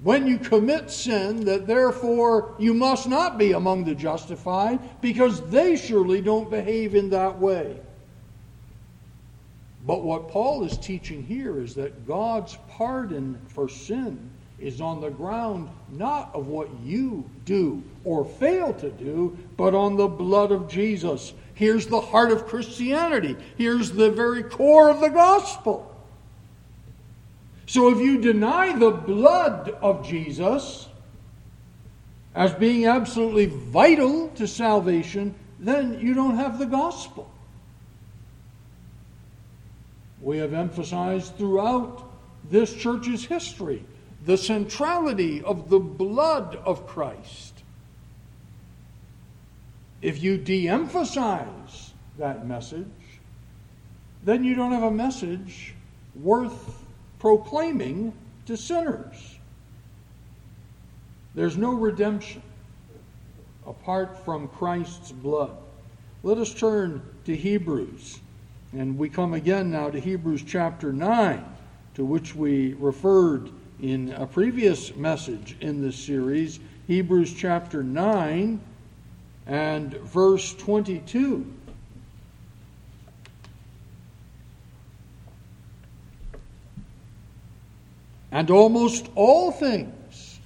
when 0.00 0.28
you 0.28 0.38
commit 0.38 0.92
sin, 0.92 1.44
that 1.46 1.66
therefore 1.66 2.54
you 2.56 2.72
must 2.72 3.08
not 3.08 3.36
be 3.36 3.50
among 3.50 3.82
the 3.82 3.96
justified 3.96 4.78
because 5.00 5.40
they 5.50 5.74
surely 5.74 6.20
don't 6.20 6.48
behave 6.48 6.94
in 6.94 7.10
that 7.10 7.40
way. 7.40 7.80
But 9.84 10.04
what 10.04 10.28
Paul 10.28 10.62
is 10.62 10.78
teaching 10.78 11.24
here 11.24 11.60
is 11.60 11.74
that 11.74 12.06
God's 12.06 12.56
pardon 12.68 13.40
for 13.48 13.68
sin 13.68 14.30
is 14.64 14.80
on 14.80 15.00
the 15.00 15.10
ground 15.10 15.68
not 15.90 16.30
of 16.34 16.46
what 16.46 16.68
you 16.82 17.28
do 17.44 17.82
or 18.04 18.24
fail 18.24 18.72
to 18.74 18.90
do, 18.90 19.36
but 19.56 19.74
on 19.74 19.96
the 19.96 20.08
blood 20.08 20.50
of 20.50 20.68
Jesus. 20.68 21.32
Here's 21.54 21.86
the 21.86 22.00
heart 22.00 22.32
of 22.32 22.46
Christianity. 22.46 23.36
Here's 23.56 23.92
the 23.92 24.10
very 24.10 24.42
core 24.42 24.90
of 24.90 25.00
the 25.00 25.10
gospel. 25.10 25.94
So 27.66 27.90
if 27.90 27.98
you 27.98 28.20
deny 28.20 28.76
the 28.76 28.90
blood 28.90 29.70
of 29.82 30.06
Jesus 30.06 30.88
as 32.34 32.52
being 32.54 32.86
absolutely 32.86 33.46
vital 33.46 34.28
to 34.30 34.48
salvation, 34.48 35.34
then 35.60 36.00
you 36.00 36.14
don't 36.14 36.36
have 36.36 36.58
the 36.58 36.66
gospel 36.66 37.30
we 40.24 40.38
have 40.38 40.54
emphasized 40.54 41.36
throughout 41.36 42.10
this 42.50 42.74
church's 42.74 43.24
history 43.26 43.84
the 44.24 44.36
centrality 44.36 45.42
of 45.42 45.68
the 45.68 45.78
blood 45.78 46.56
of 46.64 46.86
Christ. 46.86 47.62
If 50.00 50.22
you 50.22 50.38
de 50.38 50.68
emphasize 50.68 51.92
that 52.18 52.46
message, 52.46 52.86
then 54.22 54.44
you 54.44 54.54
don't 54.54 54.72
have 54.72 54.82
a 54.82 54.90
message 54.90 55.74
worth 56.14 56.84
proclaiming 57.18 58.12
to 58.46 58.56
sinners. 58.56 59.38
There's 61.34 61.56
no 61.56 61.72
redemption 61.72 62.42
apart 63.66 64.24
from 64.24 64.48
Christ's 64.48 65.10
blood. 65.10 65.56
Let 66.22 66.38
us 66.38 66.54
turn 66.54 67.02
to 67.24 67.34
Hebrews 67.34 68.20
and 68.76 68.98
we 68.98 69.08
come 69.08 69.34
again 69.34 69.70
now 69.70 69.88
to 69.88 70.00
Hebrews 70.00 70.42
chapter 70.44 70.92
9, 70.92 71.44
to 71.94 72.04
which 72.04 72.34
we 72.34 72.74
referred 72.74 73.50
in 73.84 74.10
a 74.12 74.26
previous 74.26 74.96
message 74.96 75.56
in 75.60 75.82
this 75.82 75.94
series. 75.94 76.58
Hebrews 76.86 77.34
chapter 77.34 77.82
9 77.82 78.58
and 79.46 79.92
verse 79.92 80.54
22. 80.54 81.52
And 88.32 88.50
almost 88.50 89.10
all 89.14 89.52
things 89.52 90.38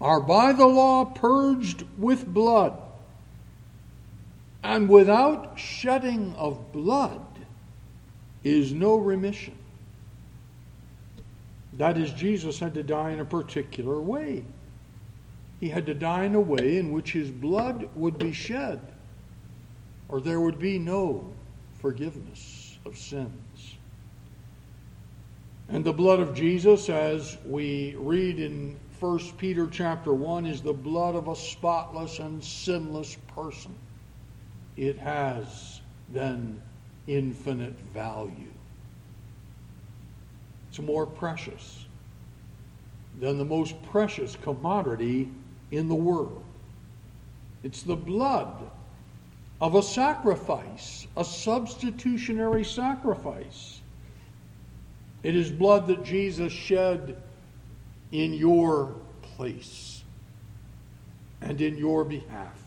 are 0.00 0.20
by 0.20 0.54
the 0.54 0.66
law 0.66 1.04
purged 1.04 1.84
with 1.98 2.26
blood, 2.26 2.80
and 4.64 4.88
without 4.88 5.58
shedding 5.58 6.34
of 6.36 6.72
blood 6.72 7.20
is 8.42 8.72
no 8.72 8.96
remission. 8.96 9.55
That 11.78 11.98
is, 11.98 12.12
Jesus 12.12 12.58
had 12.58 12.74
to 12.74 12.82
die 12.82 13.10
in 13.10 13.20
a 13.20 13.24
particular 13.24 14.00
way. 14.00 14.44
He 15.60 15.68
had 15.68 15.86
to 15.86 15.94
die 15.94 16.24
in 16.24 16.34
a 16.34 16.40
way 16.40 16.78
in 16.78 16.92
which 16.92 17.12
his 17.12 17.30
blood 17.30 17.88
would 17.94 18.18
be 18.18 18.32
shed, 18.32 18.80
or 20.08 20.20
there 20.20 20.40
would 20.40 20.58
be 20.58 20.78
no 20.78 21.32
forgiveness 21.78 22.78
of 22.84 22.96
sins. 22.96 23.76
And 25.68 25.84
the 25.84 25.92
blood 25.92 26.20
of 26.20 26.34
Jesus, 26.34 26.88
as 26.88 27.36
we 27.44 27.96
read 27.98 28.38
in 28.38 28.76
1 29.00 29.18
Peter 29.36 29.66
chapter 29.66 30.12
1, 30.14 30.46
is 30.46 30.62
the 30.62 30.72
blood 30.72 31.14
of 31.14 31.28
a 31.28 31.36
spotless 31.36 32.18
and 32.18 32.42
sinless 32.42 33.16
person. 33.34 33.74
It 34.76 34.96
has 34.98 35.80
then 36.10 36.62
infinite 37.06 37.78
value. 37.92 38.52
It's 40.76 40.84
more 40.84 41.06
precious 41.06 41.86
than 43.18 43.38
the 43.38 43.46
most 43.46 43.82
precious 43.84 44.36
commodity 44.42 45.30
in 45.70 45.88
the 45.88 45.94
world. 45.94 46.44
It's 47.62 47.82
the 47.82 47.96
blood 47.96 48.52
of 49.58 49.74
a 49.74 49.82
sacrifice, 49.82 51.06
a 51.16 51.24
substitutionary 51.24 52.62
sacrifice. 52.62 53.80
It 55.22 55.34
is 55.34 55.50
blood 55.50 55.86
that 55.86 56.04
Jesus 56.04 56.52
shed 56.52 57.22
in 58.12 58.34
your 58.34 58.96
place 59.22 60.04
and 61.40 61.58
in 61.62 61.78
your 61.78 62.04
behalf. 62.04 62.62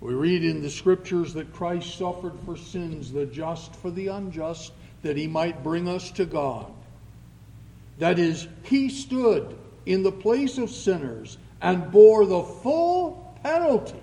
We 0.00 0.14
read 0.14 0.42
in 0.42 0.62
the 0.62 0.70
scriptures 0.70 1.32
that 1.34 1.52
Christ 1.52 1.96
suffered 1.96 2.34
for 2.44 2.56
sins, 2.56 3.12
the 3.12 3.26
just 3.26 3.76
for 3.76 3.92
the 3.92 4.08
unjust, 4.08 4.72
that 5.04 5.18
he 5.18 5.26
might 5.26 5.62
bring 5.62 5.86
us 5.86 6.10
to 6.12 6.24
God. 6.24 6.72
That 7.98 8.18
is, 8.18 8.48
he 8.64 8.88
stood 8.88 9.56
in 9.84 10.02
the 10.02 10.10
place 10.10 10.56
of 10.56 10.70
sinners 10.70 11.36
and 11.60 11.92
bore 11.92 12.24
the 12.24 12.42
full 12.42 13.38
penalty 13.42 14.00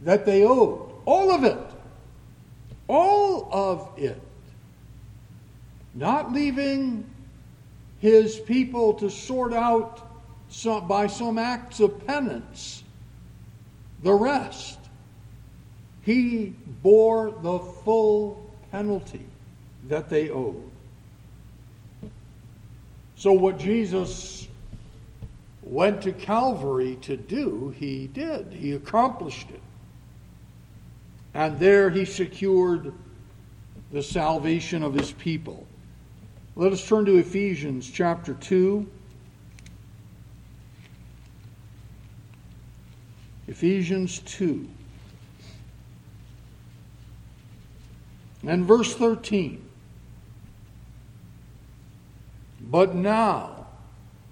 that 0.00 0.24
they 0.24 0.44
owed. 0.44 0.90
All 1.04 1.30
of 1.30 1.44
it. 1.44 1.58
All 2.88 3.48
of 3.52 3.98
it. 3.98 4.20
Not 5.94 6.32
leaving 6.32 7.04
his 8.00 8.40
people 8.40 8.94
to 8.94 9.10
sort 9.10 9.52
out 9.52 10.10
some, 10.48 10.88
by 10.88 11.06
some 11.06 11.38
acts 11.38 11.80
of 11.80 12.06
penance 12.06 12.82
the 14.02 14.14
rest. 14.14 14.78
He 16.00 16.54
bore 16.82 17.30
the 17.30 17.58
full 17.58 18.50
penalty 18.72 19.26
that 19.88 20.08
they 20.08 20.30
owed. 20.30 20.70
So, 23.16 23.32
what 23.32 23.58
Jesus 23.58 24.48
went 25.62 26.02
to 26.02 26.12
Calvary 26.12 26.98
to 27.02 27.16
do, 27.16 27.74
he 27.78 28.06
did. 28.08 28.52
He 28.52 28.72
accomplished 28.72 29.50
it. 29.50 29.60
And 31.32 31.58
there 31.58 31.90
he 31.90 32.04
secured 32.04 32.92
the 33.90 34.02
salvation 34.02 34.82
of 34.82 34.94
his 34.94 35.12
people. 35.12 35.66
Let 36.56 36.72
us 36.72 36.86
turn 36.86 37.04
to 37.06 37.16
Ephesians 37.16 37.90
chapter 37.90 38.34
2. 38.34 38.86
Ephesians 43.48 44.20
2. 44.20 44.68
And 48.46 48.64
verse 48.64 48.94
13. 48.94 49.63
But 52.74 52.92
now, 52.96 53.68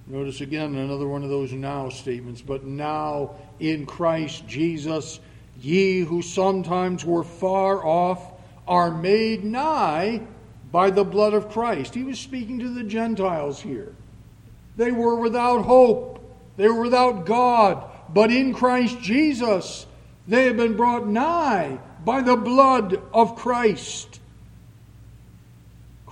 notice 0.09 0.40
again 0.40 0.74
another 0.74 1.07
one 1.07 1.22
of 1.22 1.31
those 1.31 1.52
now 1.52 1.90
statements, 1.90 2.42
but 2.42 2.64
now 2.64 3.37
in 3.61 3.87
Christ 3.87 4.48
Jesus, 4.48 5.20
ye 5.61 6.00
who 6.00 6.22
sometimes 6.22 7.05
were 7.05 7.22
far 7.22 7.87
off 7.87 8.33
are 8.66 8.90
made 8.90 9.44
nigh 9.44 10.22
by 10.72 10.90
the 10.90 11.05
blood 11.05 11.35
of 11.35 11.50
Christ. 11.50 11.94
He 11.94 12.02
was 12.02 12.18
speaking 12.18 12.59
to 12.59 12.74
the 12.74 12.83
Gentiles 12.83 13.61
here. 13.61 13.94
They 14.76 14.90
were 14.90 15.14
without 15.14 15.62
hope, 15.64 16.20
they 16.57 16.66
were 16.66 16.83
without 16.83 17.24
God, 17.24 17.88
but 18.12 18.33
in 18.33 18.55
Christ 18.55 19.00
Jesus, 19.00 19.87
they 20.26 20.46
have 20.46 20.57
been 20.57 20.76
brought 20.76 21.07
nigh 21.07 21.78
by 22.05 22.22
the 22.22 22.37
blood 22.37 23.00
of 23.14 23.37
Christ. 23.37 24.18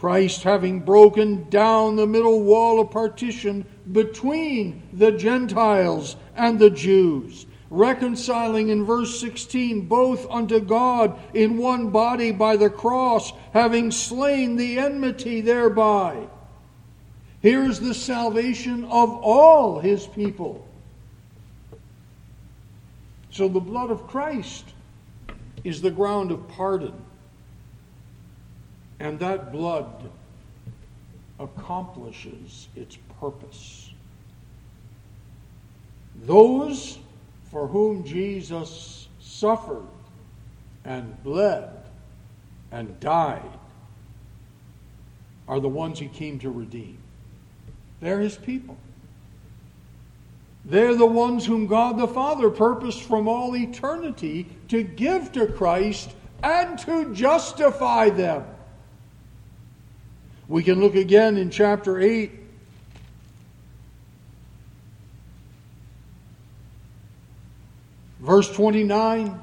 Christ 0.00 0.44
having 0.44 0.80
broken 0.80 1.46
down 1.50 1.96
the 1.96 2.06
middle 2.06 2.42
wall 2.42 2.80
of 2.80 2.90
partition 2.90 3.66
between 3.92 4.88
the 4.94 5.12
Gentiles 5.12 6.16
and 6.34 6.58
the 6.58 6.70
Jews, 6.70 7.44
reconciling 7.68 8.70
in 8.70 8.86
verse 8.86 9.20
16 9.20 9.82
both 9.88 10.26
unto 10.30 10.58
God 10.58 11.18
in 11.34 11.58
one 11.58 11.90
body 11.90 12.32
by 12.32 12.56
the 12.56 12.70
cross, 12.70 13.34
having 13.52 13.90
slain 13.90 14.56
the 14.56 14.78
enmity 14.78 15.42
thereby. 15.42 16.26
Here 17.42 17.64
is 17.64 17.78
the 17.78 17.92
salvation 17.92 18.84
of 18.86 19.10
all 19.10 19.80
his 19.80 20.06
people. 20.06 20.66
So 23.30 23.48
the 23.48 23.60
blood 23.60 23.90
of 23.90 24.06
Christ 24.06 24.64
is 25.62 25.82
the 25.82 25.90
ground 25.90 26.30
of 26.32 26.48
pardon. 26.48 26.94
And 29.00 29.18
that 29.18 29.50
blood 29.50 30.10
accomplishes 31.38 32.68
its 32.76 32.98
purpose. 33.18 33.90
Those 36.26 36.98
for 37.50 37.66
whom 37.66 38.04
Jesus 38.04 39.08
suffered 39.20 39.86
and 40.84 41.22
bled 41.24 41.70
and 42.70 43.00
died 43.00 43.58
are 45.48 45.60
the 45.60 45.68
ones 45.68 45.98
he 45.98 46.08
came 46.08 46.38
to 46.40 46.50
redeem. 46.50 46.98
They're 48.00 48.20
his 48.20 48.36
people. 48.36 48.76
They're 50.64 50.94
the 50.94 51.06
ones 51.06 51.46
whom 51.46 51.66
God 51.66 51.98
the 51.98 52.06
Father 52.06 52.50
purposed 52.50 53.02
from 53.02 53.26
all 53.28 53.56
eternity 53.56 54.46
to 54.68 54.82
give 54.82 55.32
to 55.32 55.46
Christ 55.46 56.10
and 56.42 56.78
to 56.80 57.12
justify 57.14 58.10
them. 58.10 58.44
We 60.50 60.64
can 60.64 60.80
look 60.80 60.96
again 60.96 61.36
in 61.36 61.48
chapter 61.48 62.00
8. 62.00 62.32
Verse 68.18 68.50
29, 68.50 69.40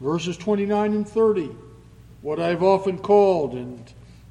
verses 0.00 0.36
29 0.36 0.92
and 0.92 1.08
30, 1.08 1.50
what 2.20 2.40
I've 2.40 2.64
often 2.64 2.98
called, 2.98 3.52
and 3.52 3.80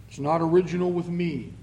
it's 0.09 0.19
not 0.19 0.41
original 0.41 0.91
with 0.91 1.07
me, 1.07 1.53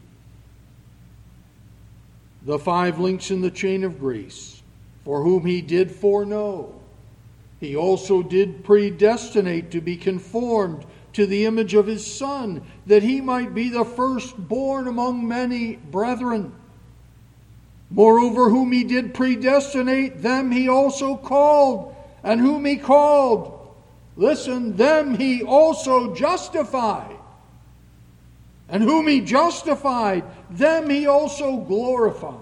the 2.42 2.58
five 2.58 2.98
links 2.98 3.30
in 3.30 3.42
the 3.42 3.50
chain 3.50 3.84
of 3.84 4.00
grace, 4.00 4.62
for 5.04 5.22
whom 5.22 5.44
he 5.44 5.60
did 5.60 5.90
foreknow. 5.92 6.80
He 7.60 7.76
also 7.76 8.22
did 8.22 8.64
predestinate 8.64 9.70
to 9.72 9.82
be 9.82 9.96
conformed 9.98 10.86
to 11.14 11.26
the 11.26 11.46
image 11.46 11.74
of 11.74 11.86
his 11.86 12.06
Son, 12.06 12.62
that 12.86 13.02
he 13.02 13.20
might 13.20 13.54
be 13.54 13.68
the 13.68 13.84
firstborn 13.84 14.86
among 14.86 15.26
many 15.26 15.76
brethren. 15.76 16.54
Moreover, 17.90 18.50
whom 18.50 18.72
he 18.72 18.84
did 18.84 19.14
predestinate, 19.14 20.22
them 20.22 20.50
he 20.50 20.68
also 20.68 21.16
called, 21.16 21.94
and 22.22 22.40
whom 22.40 22.64
he 22.64 22.76
called, 22.76 23.74
listen, 24.16 24.76
them 24.76 25.14
he 25.14 25.42
also 25.42 26.14
justified. 26.14 27.16
And 28.68 28.82
whom 28.82 29.06
he 29.06 29.20
justified, 29.20 30.24
them 30.50 30.90
he 30.90 31.06
also 31.06 31.58
glorified. 31.58 32.40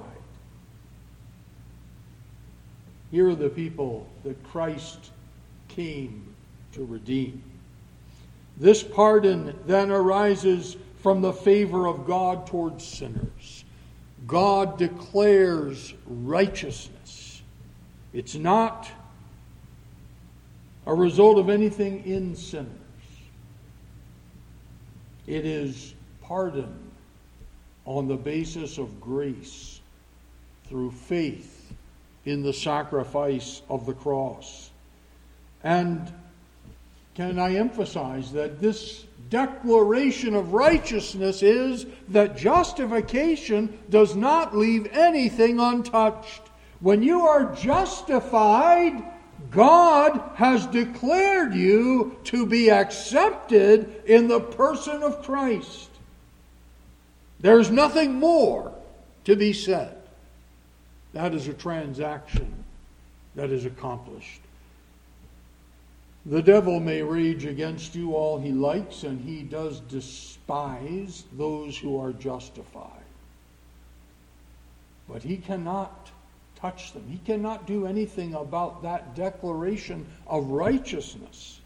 Here 3.10 3.28
are 3.28 3.34
the 3.34 3.50
people 3.50 4.06
that 4.24 4.42
Christ 4.44 5.10
came 5.68 6.34
to 6.72 6.84
redeem. 6.84 7.42
This 8.56 8.82
pardon 8.82 9.58
then 9.66 9.90
arises 9.90 10.76
from 10.98 11.20
the 11.20 11.32
favor 11.32 11.86
of 11.86 12.06
God 12.06 12.46
towards 12.46 12.84
sinners. 12.84 13.64
God 14.26 14.78
declares 14.78 15.94
righteousness 16.06 17.42
It's 18.12 18.34
not 18.34 18.88
a 20.86 20.94
result 20.94 21.38
of 21.38 21.48
anything 21.48 22.04
in 22.04 22.36
sinners. 22.36 22.68
It 25.26 25.46
is 25.46 25.94
pardon 26.20 26.74
on 27.84 28.08
the 28.08 28.16
basis 28.16 28.78
of 28.78 29.00
grace 29.00 29.80
through 30.66 30.90
faith 30.90 31.72
in 32.24 32.42
the 32.42 32.52
sacrifice 32.52 33.62
of 33.68 33.86
the 33.86 33.94
cross. 33.94 34.70
And 35.62 36.12
can 37.14 37.38
I 37.38 37.56
emphasize 37.56 38.32
that 38.32 38.60
this 38.60 39.04
declaration 39.32 40.34
of 40.34 40.52
righteousness 40.52 41.42
is 41.42 41.86
that 42.08 42.36
justification 42.36 43.78
does 43.88 44.14
not 44.14 44.54
leave 44.54 44.86
anything 44.92 45.58
untouched. 45.58 46.42
When 46.80 47.02
you 47.02 47.22
are 47.22 47.54
justified, 47.54 49.02
God 49.50 50.20
has 50.34 50.66
declared 50.66 51.54
you 51.54 52.18
to 52.24 52.44
be 52.44 52.70
accepted 52.70 54.02
in 54.04 54.28
the 54.28 54.40
person 54.40 55.02
of 55.02 55.22
Christ. 55.22 55.88
There's 57.40 57.70
nothing 57.70 58.14
more 58.14 58.74
to 59.24 59.34
be 59.34 59.54
said. 59.54 59.96
That 61.14 61.32
is 61.32 61.48
a 61.48 61.54
transaction 61.54 62.64
that 63.34 63.50
is 63.50 63.64
accomplished. 63.64 64.41
The 66.24 66.42
devil 66.42 66.78
may 66.78 67.02
rage 67.02 67.44
against 67.46 67.94
you 67.96 68.14
all 68.14 68.38
he 68.38 68.52
likes, 68.52 69.02
and 69.02 69.20
he 69.20 69.42
does 69.42 69.80
despise 69.80 71.24
those 71.32 71.76
who 71.76 71.98
are 71.98 72.12
justified. 72.12 73.02
But 75.08 75.22
he 75.22 75.36
cannot 75.36 76.10
touch 76.54 76.92
them. 76.92 77.04
He 77.08 77.18
cannot 77.18 77.66
do 77.66 77.86
anything 77.86 78.34
about 78.34 78.82
that 78.84 79.16
declaration 79.16 80.06
of 80.28 80.46
righteousness. 80.46 81.60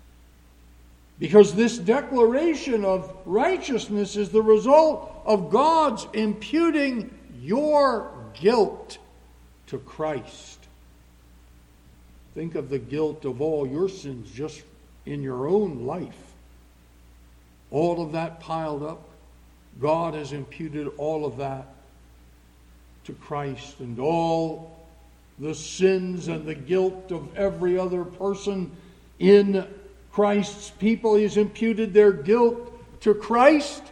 Because 1.18 1.54
this 1.54 1.76
declaration 1.76 2.84
of 2.84 3.14
righteousness 3.26 4.16
is 4.16 4.30
the 4.30 4.42
result 4.42 5.22
of 5.26 5.50
God's 5.50 6.06
imputing 6.14 7.14
your 7.42 8.10
guilt 8.34 8.98
to 9.66 9.78
Christ. 9.78 10.65
Think 12.36 12.54
of 12.54 12.68
the 12.68 12.78
guilt 12.78 13.24
of 13.24 13.40
all 13.40 13.66
your 13.66 13.88
sins 13.88 14.30
just 14.30 14.62
in 15.06 15.22
your 15.22 15.48
own 15.48 15.86
life. 15.86 16.34
All 17.70 18.02
of 18.02 18.12
that 18.12 18.40
piled 18.40 18.82
up. 18.82 19.08
God 19.80 20.12
has 20.12 20.34
imputed 20.34 20.88
all 20.98 21.24
of 21.24 21.38
that 21.38 21.66
to 23.04 23.14
Christ 23.14 23.80
and 23.80 23.98
all 23.98 24.78
the 25.38 25.54
sins 25.54 26.28
and 26.28 26.44
the 26.44 26.54
guilt 26.54 27.10
of 27.10 27.34
every 27.38 27.78
other 27.78 28.04
person 28.04 28.70
in 29.18 29.66
Christ's 30.12 30.68
people. 30.72 31.14
He's 31.14 31.38
imputed 31.38 31.94
their 31.94 32.12
guilt 32.12 32.70
to 33.00 33.14
Christ 33.14 33.82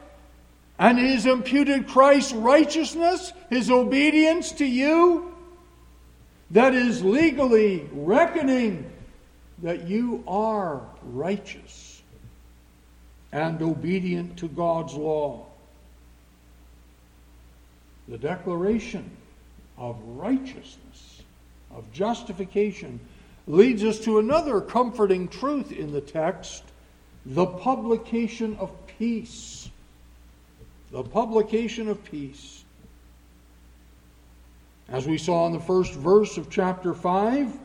and 0.79 0.99
he 0.99 1.13
has 1.15 1.25
imputed 1.25 1.89
Christ's 1.89 2.35
righteousness, 2.35 3.33
his 3.49 3.71
obedience 3.71 4.53
to 4.53 4.67
you 4.67 5.34
that 6.55 6.73
is 6.73 7.05
legally 7.05 7.89
reckoning 7.93 8.89
that 9.63 9.89
you 9.89 10.23
are 10.27 10.83
righteous 11.03 12.01
and 13.33 13.61
obedient 13.61 14.39
to 14.39 14.47
God's 14.47 14.95
law. 14.95 15.47
The 18.07 18.19
declaration 18.19 19.11
of 19.77 19.97
righteousness, 20.05 21.23
of 21.75 21.93
justification, 21.93 23.01
leads 23.49 23.83
us 23.83 23.99
to 24.01 24.21
another 24.21 24.61
comforting 24.61 25.27
truth 25.27 25.73
in 25.73 25.93
the 25.93 26.01
text 26.01 26.63
the 27.27 27.47
publication 27.47 28.57
of 28.61 28.71
peace. 28.99 29.69
The 30.93 31.03
publication 31.03 31.89
of 31.89 32.05
peace. 32.05 32.64
As 34.89 35.07
we 35.07 35.19
saw 35.19 35.47
in 35.47 35.53
the 35.53 35.61
first 35.61 35.95
verse 35.95 36.37
of 36.37 36.51
chapter 36.51 36.93
5, 36.93 37.59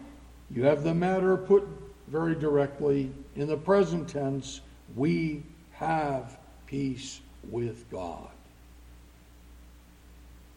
you 0.51 0.63
have 0.63 0.84
the 0.84 0.93
matter 0.93 1.36
put 1.38 1.67
very 2.08 2.36
directly 2.36 3.12
in 3.36 3.47
the 3.47 3.58
present 3.58 4.10
tense 4.10 4.62
we 4.95 5.43
have 5.73 6.38
peace 6.65 7.21
with 7.49 7.89
God. 7.91 8.27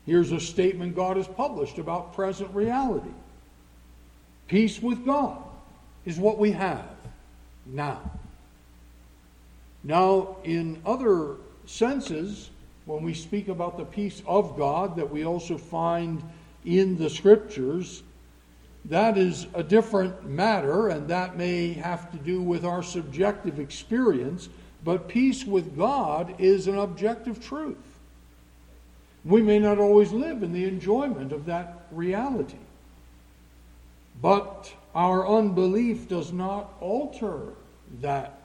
Here's 0.07 0.33
a 0.33 0.41
statement 0.41 0.97
God 0.97 1.17
has 1.17 1.29
published 1.29 1.79
about 1.79 2.15
present 2.15 2.53
reality. 2.55 3.11
Peace 4.49 4.81
with 4.81 5.05
God 5.05 5.43
is 6.05 6.19
what 6.19 6.39
we 6.39 6.53
have 6.53 6.89
now. 7.67 8.01
Now, 9.85 10.37
in 10.45 10.81
other 10.85 11.37
senses, 11.67 12.51
when 12.85 13.03
we 13.03 13.15
speak 13.15 13.49
about 13.49 13.79
the 13.79 13.85
peace 13.85 14.23
of 14.27 14.57
God 14.57 14.97
that 14.97 15.11
we 15.11 15.25
also 15.25 15.57
find 15.57 16.23
in 16.65 16.97
the 16.99 17.11
scriptures, 17.11 18.03
that 18.87 19.17
is 19.17 19.47
a 19.55 19.63
different 19.63 20.29
matter, 20.29 20.89
and 20.89 21.09
that 21.09 21.37
may 21.37 21.73
have 21.73 22.11
to 22.13 22.19
do 22.19 22.43
with 22.43 22.65
our 22.65 22.83
subjective 22.83 23.59
experience, 23.59 24.49
but 24.85 25.09
peace 25.09 25.45
with 25.45 25.77
God 25.77 26.35
is 26.39 26.67
an 26.67 26.79
objective 26.79 27.45
truth. 27.45 27.77
We 29.25 29.41
may 29.41 29.61
not 29.61 29.79
always 29.79 30.11
live 30.13 30.43
in 30.43 30.53
the 30.53 30.65
enjoyment 30.65 31.33
of 31.33 31.47
that 31.47 31.87
reality, 31.93 32.57
but 34.21 34.73
our 34.95 35.27
unbelief 35.27 36.09
does 36.09 36.33
not 36.33 36.73
alter 36.81 37.41
that 38.01 38.39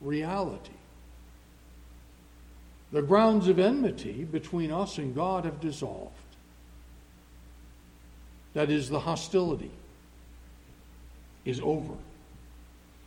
reality. 0.00 0.72
The 2.90 3.02
grounds 3.02 3.48
of 3.48 3.58
enmity 3.58 4.24
between 4.24 4.72
us 4.72 4.98
and 4.98 5.14
God 5.14 5.44
have 5.44 5.60
dissolved. 5.60 6.14
That 8.58 8.70
is, 8.70 8.90
the 8.90 8.98
hostility 8.98 9.70
is 11.44 11.60
over. 11.60 11.94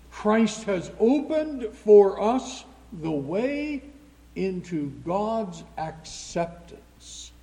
Christ 0.09 0.63
has 0.63 0.89
opened 0.97 1.65
for 1.73 2.21
us 2.21 2.63
the 2.93 3.11
way 3.11 3.81
into 4.37 4.91
God's 5.05 5.65
acceptance. 5.77 7.33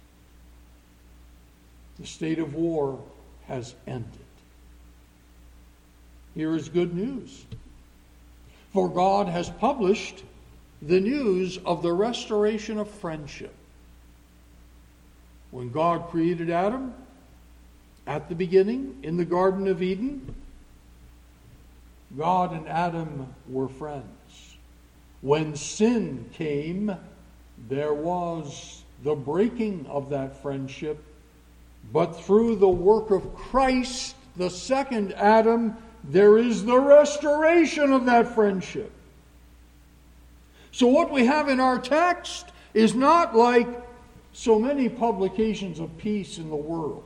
The 2.01 2.07
state 2.07 2.39
of 2.39 2.55
war 2.55 2.99
has 3.47 3.75
ended. 3.87 4.09
Here 6.35 6.57
is 6.57 6.71
good 6.71 6.95
news. 6.95 7.45
For 8.73 8.89
God 8.89 9.29
has 9.29 9.51
published 9.51 10.25
the 10.81 10.99
news 10.99 11.59
of 11.59 11.83
the 11.83 11.93
restoration 11.93 12.79
of 12.79 12.89
friendship. 12.89 13.53
When 15.51 15.71
God 15.71 16.09
created 16.09 16.49
Adam, 16.49 16.95
at 18.09 18.31
the 18.31 18.35
beginning, 18.35 18.99
in 19.03 19.19
the 19.19 19.25
Garden 19.25 19.69
of 19.69 19.83
Eden, 19.83 20.35
God 22.17 22.53
and 22.53 22.67
Adam 22.67 23.35
were 23.47 23.69
friends. 23.69 24.57
When 25.21 25.55
sin 25.55 26.25
came, 26.33 26.97
there 27.69 27.93
was 27.93 28.83
the 29.05 29.15
breaking 29.15 29.85
of 29.91 30.09
that 30.09 30.41
friendship. 30.43 31.05
But 31.93 32.13
through 32.15 32.57
the 32.57 32.69
work 32.69 33.11
of 33.11 33.35
Christ, 33.35 34.17
the 34.39 34.49
second 34.49 35.13
Adam, 35.13 35.77
there 36.03 36.39
is 36.39 36.65
the 36.65 36.79
restoration 36.79 37.93
of 37.93 38.07
that 38.07 38.35
friendship. 38.35 38.91
So, 40.73 40.87
what 40.87 41.11
we 41.11 41.27
have 41.27 41.51
in 41.51 41.61
our 41.61 41.79
text 41.79 42.47
is 42.73 42.95
not 42.95 43.37
like 43.37 43.69
so 44.33 44.59
many 44.59 44.89
publications 44.89 45.79
of 45.79 45.99
peace 45.99 46.39
in 46.39 46.49
the 46.49 46.57
world. 46.57 47.05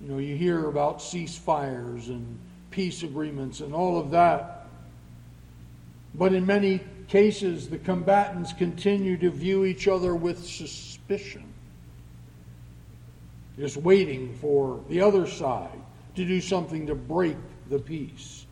You 0.00 0.08
know, 0.08 0.18
you 0.18 0.36
hear 0.36 0.68
about 0.68 0.98
ceasefires 0.98 2.08
and 2.08 2.38
peace 2.70 3.02
agreements 3.02 3.60
and 3.60 3.74
all 3.74 3.98
of 3.98 4.10
that. 4.10 4.66
But 6.14 6.34
in 6.34 6.44
many 6.44 6.80
cases, 7.08 7.68
the 7.68 7.78
combatants 7.78 8.52
continue 8.52 9.16
to 9.18 9.30
view 9.30 9.64
each 9.64 9.88
other 9.88 10.14
with 10.14 10.44
suspicion, 10.44 11.44
just 13.58 13.76
waiting 13.76 14.34
for 14.34 14.80
the 14.88 15.00
other 15.00 15.26
side 15.26 15.78
to 16.16 16.24
do 16.24 16.40
something 16.40 16.86
to 16.86 16.94
break 16.94 17.36
the 17.68 17.78
peace. 17.78 18.46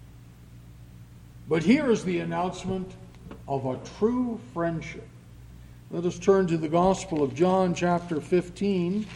But 1.48 1.62
here 1.62 1.90
is 1.90 2.04
the 2.04 2.20
announcement 2.20 2.90
of 3.46 3.66
a 3.66 3.78
true 3.98 4.40
friendship. 4.52 5.08
Let 5.90 6.04
us 6.04 6.18
turn 6.18 6.46
to 6.48 6.56
the 6.56 6.68
Gospel 6.68 7.22
of 7.22 7.34
John, 7.34 7.74
chapter 7.74 8.20
15. 8.20 9.06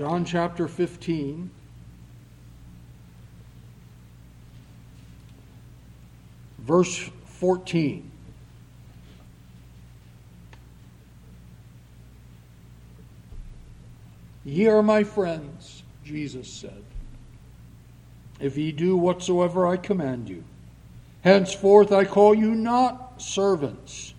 John 0.00 0.24
chapter 0.24 0.66
15. 0.66 1.50
Verse 6.60 7.10
14. 7.26 8.10
Ye 14.46 14.66
are 14.68 14.82
my 14.82 15.04
friends, 15.04 15.82
Jesus 16.02 16.50
said, 16.50 16.82
if 18.40 18.56
ye 18.56 18.72
do 18.72 18.96
whatsoever 18.96 19.66
I 19.66 19.76
command 19.76 20.30
you. 20.30 20.44
Henceforth 21.20 21.92
I 21.92 22.06
call 22.06 22.34
you 22.34 22.54
not 22.54 23.20
servants. 23.20 24.14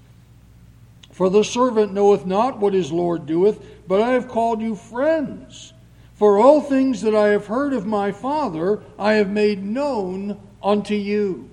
For 1.22 1.30
the 1.30 1.44
servant 1.44 1.94
knoweth 1.94 2.26
not 2.26 2.58
what 2.58 2.74
his 2.74 2.92
Lord 2.92 3.28
doeth, 3.28 3.64
but 3.88 4.02
I 4.02 4.14
have 4.14 4.28
called 4.28 4.60
you 4.60 4.74
friends. 4.74 5.72
For 6.16 6.40
all 6.40 6.62
things 6.62 7.02
that 7.04 7.14
I 7.14 7.28
have 7.28 7.46
heard 7.46 7.74
of 7.74 7.86
my 7.86 8.12
Father, 8.12 8.82
I 8.98 9.14
have 9.14 9.30
made 9.30 9.64
known 9.64 10.40
unto 10.64 10.96
you. 10.96 11.48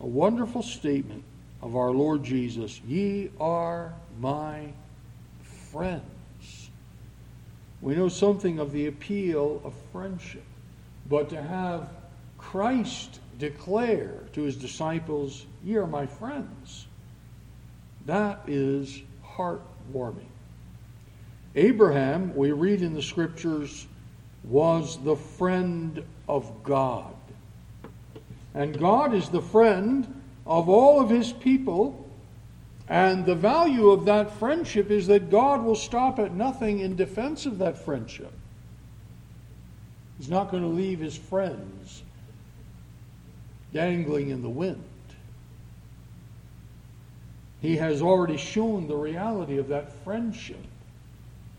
A 0.00 0.06
wonderful 0.06 0.62
statement 0.62 1.22
of 1.60 1.76
our 1.76 1.90
Lord 1.90 2.24
Jesus 2.24 2.80
Ye 2.88 3.28
are 3.38 3.92
my 4.18 4.72
friends. 5.70 6.70
We 7.82 7.94
know 7.94 8.08
something 8.08 8.58
of 8.58 8.72
the 8.72 8.86
appeal 8.86 9.60
of 9.66 9.74
friendship, 9.92 10.46
but 11.10 11.28
to 11.28 11.42
have 11.42 11.90
Christ 12.38 13.20
declare 13.38 14.14
to 14.32 14.40
his 14.44 14.56
disciples, 14.56 15.44
Ye 15.62 15.76
are 15.76 15.86
my 15.86 16.06
friends, 16.06 16.86
that 18.06 18.42
is 18.46 19.02
heartwarming. 19.24 20.26
Abraham, 21.54 22.34
we 22.34 22.52
read 22.52 22.82
in 22.82 22.94
the 22.94 23.02
scriptures, 23.02 23.86
was 24.44 25.02
the 25.04 25.16
friend 25.16 26.02
of 26.28 26.50
God. 26.64 27.14
And 28.54 28.78
God 28.78 29.14
is 29.14 29.28
the 29.28 29.40
friend 29.40 30.22
of 30.46 30.68
all 30.68 31.00
of 31.00 31.08
his 31.08 31.32
people. 31.32 32.08
And 32.88 33.24
the 33.24 33.34
value 33.34 33.90
of 33.90 34.04
that 34.06 34.32
friendship 34.38 34.90
is 34.90 35.06
that 35.06 35.30
God 35.30 35.62
will 35.62 35.76
stop 35.76 36.18
at 36.18 36.34
nothing 36.34 36.80
in 36.80 36.96
defense 36.96 37.46
of 37.46 37.58
that 37.58 37.78
friendship. 37.78 38.32
He's 40.18 40.28
not 40.28 40.50
going 40.50 40.62
to 40.62 40.68
leave 40.68 41.00
his 41.00 41.16
friends 41.16 42.02
dangling 43.72 44.28
in 44.30 44.42
the 44.42 44.48
wind. 44.48 44.82
He 47.62 47.76
has 47.76 48.02
already 48.02 48.36
shown 48.36 48.88
the 48.88 48.96
reality 48.96 49.58
of 49.58 49.68
that 49.68 49.92
friendship 50.02 50.64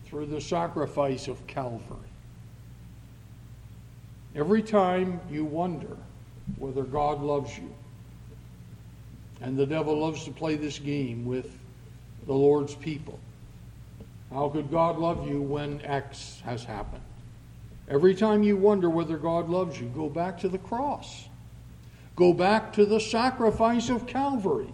through 0.04 0.26
the 0.26 0.40
sacrifice 0.40 1.28
of 1.28 1.44
Calvary. 1.46 1.96
Every 4.36 4.62
time 4.62 5.18
you 5.30 5.46
wonder 5.46 5.96
whether 6.58 6.82
God 6.82 7.22
loves 7.22 7.56
you, 7.56 7.74
and 9.40 9.56
the 9.56 9.64
devil 9.64 9.98
loves 9.98 10.24
to 10.24 10.30
play 10.30 10.56
this 10.56 10.78
game 10.78 11.24
with 11.24 11.58
the 12.26 12.34
Lord's 12.34 12.74
people. 12.74 13.18
How 14.30 14.50
could 14.50 14.70
God 14.70 14.98
love 14.98 15.26
you 15.26 15.40
when 15.40 15.80
X 15.84 16.42
has 16.44 16.64
happened? 16.64 17.02
Every 17.88 18.14
time 18.14 18.42
you 18.42 18.58
wonder 18.58 18.90
whether 18.90 19.16
God 19.16 19.48
loves 19.48 19.80
you, 19.80 19.86
go 19.88 20.10
back 20.10 20.38
to 20.40 20.48
the 20.48 20.58
cross. 20.58 21.28
Go 22.14 22.34
back 22.34 22.74
to 22.74 22.84
the 22.84 23.00
sacrifice 23.00 23.88
of 23.88 24.06
Calvary. 24.06 24.72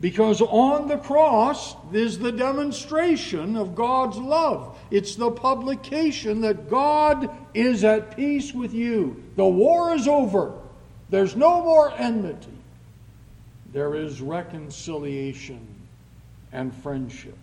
Because 0.00 0.42
on 0.42 0.88
the 0.88 0.98
cross 0.98 1.74
is 1.92 2.18
the 2.18 2.32
demonstration 2.32 3.56
of 3.56 3.74
God's 3.74 4.18
love. 4.18 4.78
It's 4.90 5.16
the 5.16 5.30
publication 5.30 6.42
that 6.42 6.68
God 6.68 7.30
is 7.54 7.82
at 7.82 8.14
peace 8.14 8.52
with 8.52 8.74
you. 8.74 9.22
The 9.36 9.46
war 9.46 9.94
is 9.94 10.06
over. 10.06 10.52
There's 11.08 11.34
no 11.34 11.62
more 11.62 11.92
enmity. 11.96 12.52
There 13.72 13.94
is 13.94 14.20
reconciliation 14.20 15.66
and 16.52 16.74
friendship. 16.74 17.36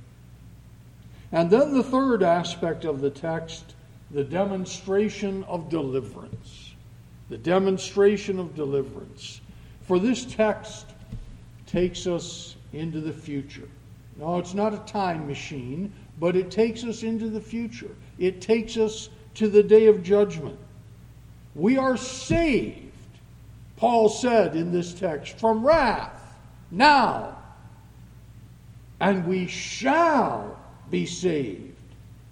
And 1.32 1.50
then 1.50 1.74
the 1.74 1.84
third 1.84 2.22
aspect 2.22 2.86
of 2.86 3.02
the 3.02 3.10
text, 3.10 3.74
the 4.12 4.24
demonstration 4.24 5.44
of 5.46 5.70
deliverance. 5.70 6.74
The 7.30 7.38
demonstration 7.38 8.40
of 8.40 8.54
deliverance. 8.54 9.42
For 9.82 9.98
this 9.98 10.26
text 10.26 10.93
takes 11.74 12.06
us 12.06 12.56
into 12.72 13.02
the 13.02 13.12
future. 13.12 13.68
No, 14.18 14.38
it's 14.38 14.54
not 14.54 14.76
a 14.76 14.78
time 14.92 15.28
machine, 15.28 15.92
but 16.20 16.36
it 16.36 16.52
takes 16.52 16.84
us 16.84 17.02
into 17.02 17.30
the 17.30 17.42
future. 17.42 17.90
It 18.20 18.42
takes 18.42 18.78
us 18.78 19.10
to 19.36 19.48
the 19.48 19.64
day 19.64 19.88
of 19.88 20.04
judgment. 20.04 20.60
We 21.56 21.80
are 21.80 21.98
saved, 21.98 22.92
Paul 23.76 24.08
said 24.08 24.56
in 24.56 24.72
this 24.72 24.94
text, 24.94 25.40
from 25.40 25.66
wrath 25.66 26.38
now. 26.70 27.40
And 29.00 29.26
we 29.26 29.48
shall 29.48 30.60
be 30.92 31.08
saved 31.08 31.76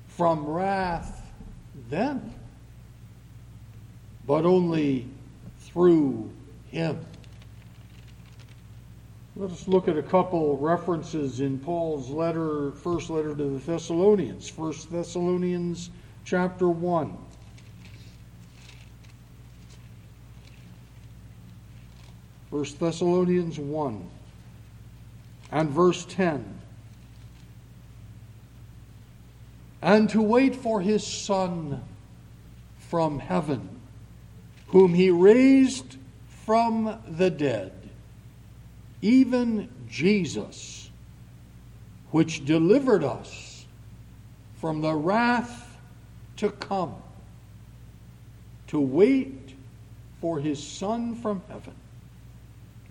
from 0.07 0.45
wrath 0.45 1.33
then, 1.89 2.31
but 4.27 4.45
only 4.45 5.07
through 5.61 6.29
Him. 6.69 7.03
Let 9.41 9.49
us 9.49 9.67
look 9.67 9.87
at 9.87 9.97
a 9.97 10.03
couple 10.03 10.55
references 10.57 11.39
in 11.39 11.57
Paul's 11.57 12.11
letter, 12.11 12.73
first 12.73 13.09
letter 13.09 13.29
to 13.29 13.43
the 13.43 13.57
Thessalonians. 13.57 14.47
First 14.47 14.91
Thessalonians 14.91 15.89
chapter 16.23 16.69
1. 16.69 17.17
First 22.51 22.79
Thessalonians 22.79 23.57
1 23.57 24.09
and 25.51 25.69
verse 25.71 26.05
10. 26.05 26.61
And 29.81 30.07
to 30.11 30.21
wait 30.21 30.55
for 30.55 30.81
his 30.81 31.03
Son 31.03 31.83
from 32.77 33.17
heaven, 33.17 33.81
whom 34.67 34.93
he 34.93 35.09
raised 35.09 35.97
from 36.45 37.01
the 37.07 37.31
dead 37.31 37.80
even 39.01 39.69
Jesus, 39.89 40.89
which 42.11 42.45
delivered 42.45 43.03
us 43.03 43.65
from 44.55 44.81
the 44.81 44.93
wrath 44.93 45.77
to 46.37 46.49
come, 46.49 46.95
to 48.67 48.79
wait 48.79 49.55
for 50.19 50.39
his 50.39 50.65
Son 50.65 51.15
from 51.15 51.41
heaven. 51.49 51.73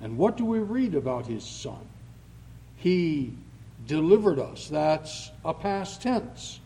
And 0.03 0.17
what 0.19 0.37
do 0.37 0.45
we 0.45 0.59
read 0.59 0.95
about 0.95 1.27
his 1.27 1.45
Son? 1.45 1.87
He 2.77 3.35
delivered 3.87 4.39
us. 4.39 4.69
That's 4.69 5.31
a 5.45 5.55
past 5.55 6.03
tense. 6.03 6.61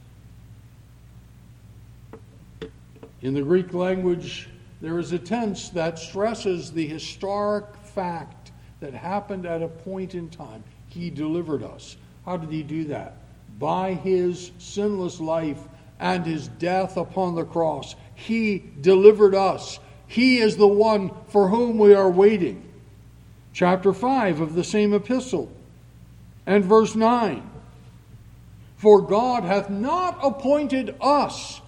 In 3.20 3.34
the 3.34 3.42
Greek 3.42 3.74
language, 3.74 4.48
there 4.80 4.98
is 4.98 5.12
a 5.12 5.18
tense 5.18 5.70
that 5.70 5.98
stresses 5.98 6.72
the 6.72 6.86
historic 6.86 7.64
fact 7.82 8.43
that 8.84 8.92
happened 8.92 9.46
at 9.46 9.62
a 9.62 9.68
point 9.68 10.14
in 10.14 10.28
time. 10.28 10.62
He 10.88 11.08
delivered 11.08 11.62
us. 11.62 11.96
How 12.26 12.36
did 12.36 12.50
he 12.50 12.62
do 12.62 12.84
that? 12.84 13.16
By 13.58 13.94
his 13.94 14.50
sinless 14.58 15.20
life 15.20 15.60
and 15.98 16.26
his 16.26 16.48
death 16.48 16.98
upon 16.98 17.34
the 17.34 17.46
cross. 17.46 17.96
He 18.14 18.62
delivered 18.82 19.34
us. 19.34 19.78
He 20.06 20.36
is 20.36 20.58
the 20.58 20.68
one 20.68 21.10
for 21.28 21.48
whom 21.48 21.78
we 21.78 21.94
are 21.94 22.10
waiting. 22.10 22.70
Chapter 23.54 23.94
5 23.94 24.40
of 24.40 24.54
the 24.54 24.64
same 24.64 24.92
epistle 24.92 25.50
and 26.44 26.62
verse 26.62 26.94
9. 26.94 27.50
For 28.76 29.00
God 29.00 29.44
hath 29.44 29.70
not 29.70 30.18
appointed 30.22 30.94
us, 31.00 31.62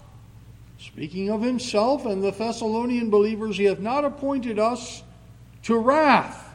speaking 0.79 1.31
of 1.31 1.41
himself 1.41 2.05
and 2.05 2.23
the 2.23 2.31
Thessalonian 2.31 3.09
believers, 3.09 3.57
he 3.57 3.65
hath 3.65 3.81
not 3.81 4.05
appointed 4.05 4.59
us 4.59 5.03
to 5.63 5.79
wrath 5.79 6.46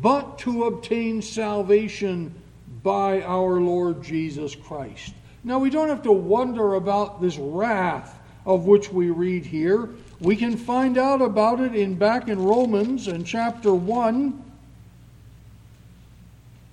but 0.00 0.38
to 0.40 0.64
obtain 0.64 1.22
salvation 1.22 2.34
by 2.82 3.22
our 3.22 3.60
Lord 3.60 4.02
Jesus 4.02 4.54
Christ. 4.54 5.14
Now, 5.42 5.58
we 5.58 5.70
don't 5.70 5.88
have 5.88 6.02
to 6.02 6.12
wonder 6.12 6.74
about 6.74 7.20
this 7.20 7.36
wrath 7.36 8.18
of 8.46 8.66
which 8.66 8.92
we 8.92 9.10
read 9.10 9.44
here. 9.44 9.88
We 10.20 10.36
can 10.36 10.56
find 10.56 10.98
out 10.98 11.20
about 11.20 11.60
it 11.60 11.74
in 11.74 11.94
back 11.94 12.28
in 12.28 12.42
Romans 12.42 13.08
in 13.08 13.24
chapter 13.24 13.74
1 13.74 14.44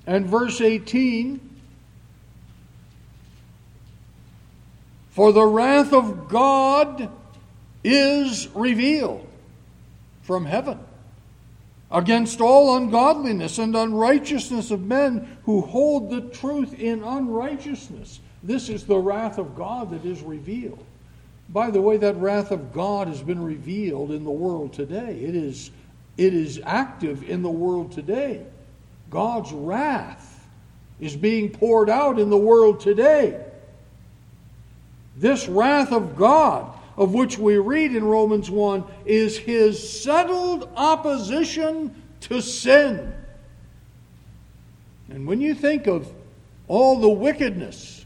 and 0.07 0.25
verse 0.25 0.61
18. 0.61 1.39
For 5.09 5.31
the 5.31 5.45
wrath 5.45 5.93
of 5.93 6.27
God 6.27 7.09
is 7.83 8.49
revealed 8.53 9.27
from 10.23 10.45
heaven 10.45 10.79
against 11.95 12.41
all 12.41 12.75
ungodliness 12.75 13.57
and 13.57 13.73
unrighteousness 13.73 14.69
of 14.69 14.81
men 14.81 15.37
who 15.45 15.61
hold 15.61 16.09
the 16.09 16.21
truth 16.37 16.77
in 16.77 17.01
unrighteousness. 17.01 18.19
This 18.43 18.67
is 18.67 18.83
the 18.83 18.97
wrath 18.97 19.37
of 19.37 19.55
God 19.55 19.91
that 19.91 20.03
is 20.03 20.21
revealed. 20.21 20.83
By 21.47 21.71
the 21.71 21.81
way, 21.81 21.95
that 21.97 22.17
wrath 22.17 22.51
of 22.51 22.73
God 22.73 23.07
has 23.07 23.21
been 23.21 23.41
revealed 23.41 24.11
in 24.11 24.25
the 24.25 24.29
world 24.29 24.73
today. 24.73 25.17
It 25.21 25.35
is, 25.35 25.71
it 26.17 26.33
is 26.33 26.59
active 26.65 27.29
in 27.29 27.41
the 27.41 27.49
world 27.49 27.93
today. 27.93 28.45
God's 29.09 29.53
wrath 29.53 30.49
is 30.99 31.15
being 31.15 31.49
poured 31.49 31.89
out 31.89 32.19
in 32.19 32.29
the 32.29 32.37
world 32.37 32.81
today. 32.81 33.41
This 35.15 35.47
wrath 35.47 35.93
of 35.93 36.17
God, 36.17 36.74
of 36.97 37.13
which 37.13 37.37
we 37.37 37.57
read 37.57 37.95
in 37.95 38.03
Romans 38.03 38.49
1, 38.49 38.83
is 39.05 39.37
his 39.37 40.01
settled 40.03 40.69
opposition 40.75 42.03
to 42.21 42.41
sin. 42.41 43.13
And 45.09 45.27
when 45.27 45.41
you 45.41 45.53
think 45.53 45.87
of 45.87 46.11
all 46.67 46.99
the 46.99 47.09
wickedness 47.09 48.05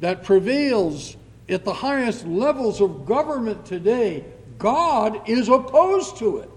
that 0.00 0.22
prevails 0.22 1.16
at 1.48 1.64
the 1.64 1.72
highest 1.72 2.26
levels 2.26 2.80
of 2.80 3.06
government 3.06 3.64
today, 3.64 4.24
God 4.58 5.28
is 5.28 5.48
opposed 5.48 6.18
to 6.18 6.38
it. 6.38 6.50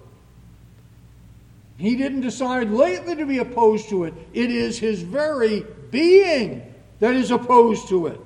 He 1.77 1.95
didn't 1.95 2.21
decide 2.21 2.69
lately 2.71 3.15
to 3.15 3.25
be 3.25 3.37
opposed 3.37 3.89
to 3.89 4.03
it. 4.03 4.13
It 4.33 4.51
is 4.51 4.77
his 4.77 5.01
very 5.01 5.65
being 5.91 6.73
that 6.99 7.15
is 7.15 7.31
opposed 7.31 7.87
to 7.89 8.07
it. 8.07 8.19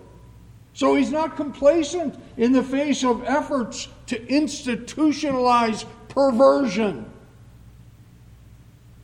So 0.74 0.96
he's 0.96 1.12
not 1.12 1.36
complacent 1.36 2.20
in 2.36 2.52
the 2.52 2.64
face 2.64 3.04
of 3.04 3.24
efforts 3.26 3.88
to 4.08 4.20
institutionalize 4.20 5.86
perversion. 6.10 7.06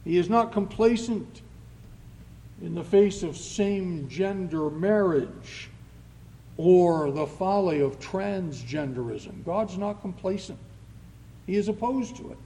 He 0.03 0.17
is 0.17 0.29
not 0.29 0.51
complacent 0.51 1.41
in 2.61 2.75
the 2.75 2.83
face 2.83 3.23
of 3.23 3.37
same 3.37 4.09
gender 4.09 4.69
marriage 4.69 5.69
or 6.57 7.11
the 7.11 7.25
folly 7.25 7.79
of 7.79 7.99
transgenderism. 7.99 9.45
God's 9.45 9.77
not 9.77 10.01
complacent, 10.01 10.59
He 11.45 11.55
is 11.55 11.67
opposed 11.67 12.17
to 12.17 12.31
it. 12.31 12.37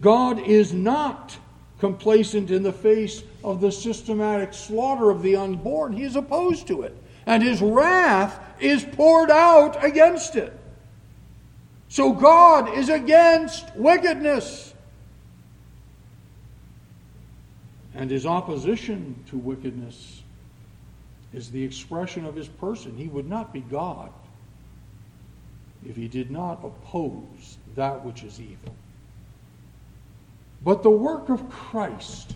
God 0.00 0.40
is 0.40 0.72
not 0.72 1.36
complacent 1.78 2.50
in 2.50 2.62
the 2.62 2.72
face 2.72 3.22
of 3.44 3.60
the 3.60 3.70
systematic 3.70 4.52
slaughter 4.52 5.10
of 5.10 5.22
the 5.22 5.36
unborn. 5.36 5.92
He 5.92 6.02
is 6.02 6.16
opposed 6.16 6.66
to 6.68 6.82
it. 6.82 6.96
And 7.28 7.42
his 7.42 7.60
wrath 7.60 8.40
is 8.58 8.82
poured 8.82 9.30
out 9.30 9.84
against 9.84 10.34
it. 10.34 10.58
So 11.90 12.14
God 12.14 12.72
is 12.72 12.88
against 12.88 13.76
wickedness. 13.76 14.72
And 17.94 18.10
his 18.10 18.24
opposition 18.24 19.22
to 19.28 19.36
wickedness 19.36 20.22
is 21.34 21.50
the 21.50 21.62
expression 21.62 22.24
of 22.24 22.34
his 22.34 22.48
person. 22.48 22.96
He 22.96 23.08
would 23.08 23.28
not 23.28 23.52
be 23.52 23.60
God 23.60 24.10
if 25.86 25.96
he 25.96 26.08
did 26.08 26.30
not 26.30 26.64
oppose 26.64 27.58
that 27.74 28.02
which 28.06 28.22
is 28.22 28.40
evil. 28.40 28.74
But 30.64 30.82
the 30.82 30.88
work 30.88 31.28
of 31.28 31.50
Christ 31.50 32.34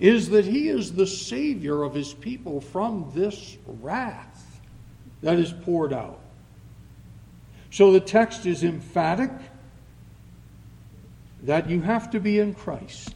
is 0.00 0.30
that 0.30 0.46
he 0.46 0.68
is 0.68 0.94
the 0.94 1.06
Savior 1.06 1.82
of 1.82 1.94
his 1.94 2.14
people 2.14 2.60
from 2.60 3.10
this 3.14 3.58
wrath 3.66 4.60
that 5.20 5.38
is 5.38 5.52
poured 5.52 5.92
out. 5.92 6.18
So 7.70 7.92
the 7.92 8.00
text 8.00 8.46
is 8.46 8.64
emphatic 8.64 9.30
that 11.42 11.68
you 11.68 11.82
have 11.82 12.10
to 12.10 12.20
be 12.20 12.40
in 12.40 12.54
Christ 12.54 13.14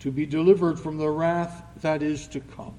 to 0.00 0.12
be 0.12 0.26
delivered 0.26 0.78
from 0.78 0.98
the 0.98 1.08
wrath 1.08 1.64
that 1.80 2.02
is 2.02 2.28
to 2.28 2.40
come. 2.40 2.74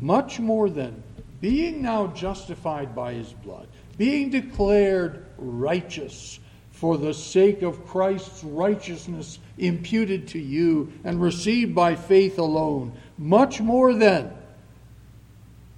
Much 0.00 0.40
more 0.40 0.68
than 0.70 1.02
being 1.40 1.82
now 1.82 2.08
justified 2.08 2.94
by 2.94 3.12
his 3.12 3.32
blood, 3.44 3.68
being 3.96 4.30
declared 4.30 5.26
righteous 5.36 6.40
for 6.78 6.96
the 6.96 7.12
sake 7.12 7.62
of 7.62 7.84
Christ's 7.88 8.44
righteousness 8.44 9.40
imputed 9.58 10.28
to 10.28 10.38
you 10.38 10.92
and 11.02 11.20
received 11.20 11.74
by 11.74 11.96
faith 11.96 12.38
alone. 12.38 12.92
Much 13.18 13.60
more 13.60 13.92
then, 13.94 14.32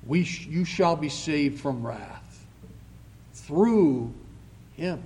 we 0.06 0.24
sh- 0.24 0.46
you 0.46 0.66
shall 0.66 0.96
be 0.96 1.08
saved 1.08 1.58
from 1.58 1.86
wrath 1.86 2.44
through 3.32 4.12
him. 4.76 5.02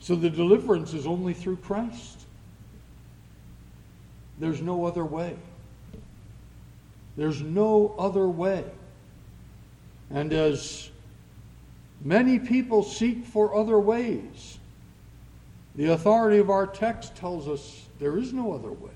So 0.00 0.16
the 0.16 0.28
deliverance 0.28 0.94
is 0.94 1.06
only 1.06 1.32
through 1.32 1.58
Christ. 1.58 2.26
There's 4.40 4.60
no 4.60 4.84
other 4.84 5.04
way. 5.04 5.36
There's 7.16 7.40
no 7.40 7.94
other 7.96 8.26
way. 8.26 8.64
And 10.10 10.32
as 10.32 10.90
Many 12.06 12.38
people 12.38 12.84
seek 12.84 13.24
for 13.24 13.52
other 13.52 13.80
ways. 13.80 14.58
The 15.74 15.86
authority 15.86 16.38
of 16.38 16.50
our 16.50 16.64
text 16.64 17.16
tells 17.16 17.48
us 17.48 17.84
there 17.98 18.16
is 18.16 18.32
no 18.32 18.52
other 18.52 18.70
way. 18.70 18.92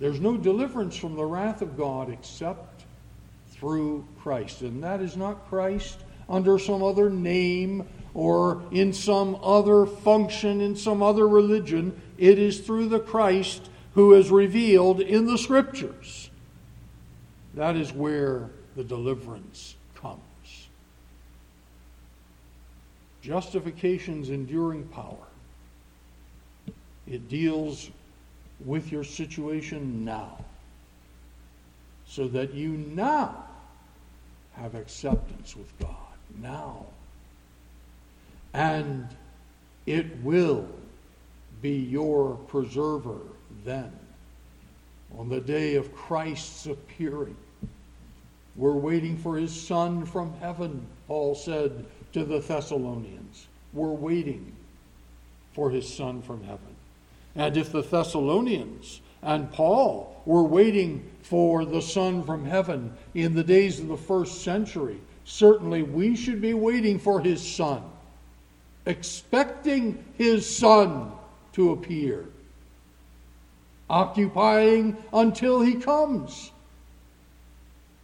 There's 0.00 0.18
no 0.18 0.36
deliverance 0.36 0.96
from 0.96 1.14
the 1.14 1.24
wrath 1.24 1.62
of 1.62 1.76
God 1.76 2.10
except 2.10 2.82
through 3.52 4.04
Christ. 4.22 4.62
And 4.62 4.82
that 4.82 5.00
is 5.00 5.16
not 5.16 5.48
Christ 5.48 6.00
under 6.28 6.58
some 6.58 6.82
other 6.82 7.10
name 7.10 7.86
or 8.12 8.60
in 8.72 8.92
some 8.92 9.38
other 9.44 9.86
function, 9.86 10.60
in 10.60 10.74
some 10.74 11.00
other 11.00 11.28
religion. 11.28 12.00
It 12.18 12.40
is 12.40 12.58
through 12.58 12.88
the 12.88 12.98
Christ 12.98 13.70
who 13.94 14.14
is 14.14 14.32
revealed 14.32 15.00
in 15.00 15.26
the 15.26 15.38
Scriptures. 15.38 16.28
That 17.54 17.76
is 17.76 17.92
where 17.92 18.50
the 18.74 18.82
deliverance 18.82 19.76
comes. 19.94 20.18
Justification's 23.22 24.30
enduring 24.30 24.84
power. 24.88 25.16
It 27.06 27.28
deals 27.28 27.90
with 28.64 28.92
your 28.92 29.04
situation 29.04 30.04
now 30.04 30.44
so 32.06 32.28
that 32.28 32.54
you 32.54 32.70
now 32.70 33.44
have 34.54 34.74
acceptance 34.74 35.56
with 35.56 35.78
God. 35.78 35.96
Now. 36.40 36.86
And 38.52 39.08
it 39.86 40.06
will 40.22 40.68
be 41.62 41.76
your 41.76 42.34
preserver 42.48 43.20
then. 43.64 43.92
On 45.18 45.28
the 45.28 45.40
day 45.40 45.74
of 45.74 45.94
Christ's 45.94 46.66
appearing, 46.66 47.36
we're 48.56 48.72
waiting 48.72 49.16
for 49.16 49.36
his 49.36 49.52
Son 49.52 50.04
from 50.04 50.32
heaven, 50.40 50.86
Paul 51.06 51.34
said 51.34 51.84
to 52.12 52.24
the 52.24 52.40
Thessalonians. 52.40 53.46
We're 53.72 53.88
waiting 53.88 54.52
for 55.52 55.70
his 55.70 55.92
Son 55.92 56.22
from 56.22 56.42
heaven. 56.44 56.74
And 57.34 57.56
if 57.56 57.72
the 57.72 57.82
Thessalonians 57.82 59.00
and 59.22 59.52
Paul 59.52 60.20
were 60.26 60.42
waiting 60.42 61.08
for 61.22 61.64
the 61.64 61.82
Son 61.82 62.24
from 62.24 62.44
heaven 62.44 62.92
in 63.14 63.34
the 63.34 63.44
days 63.44 63.78
of 63.78 63.88
the 63.88 63.96
first 63.96 64.42
century, 64.42 64.98
certainly 65.24 65.82
we 65.82 66.16
should 66.16 66.40
be 66.40 66.54
waiting 66.54 66.98
for 66.98 67.20
his 67.20 67.40
Son, 67.40 67.82
expecting 68.86 70.04
his 70.18 70.48
Son 70.48 71.12
to 71.52 71.72
appear, 71.72 72.26
occupying 73.88 74.96
until 75.12 75.60
he 75.60 75.74
comes. 75.74 76.50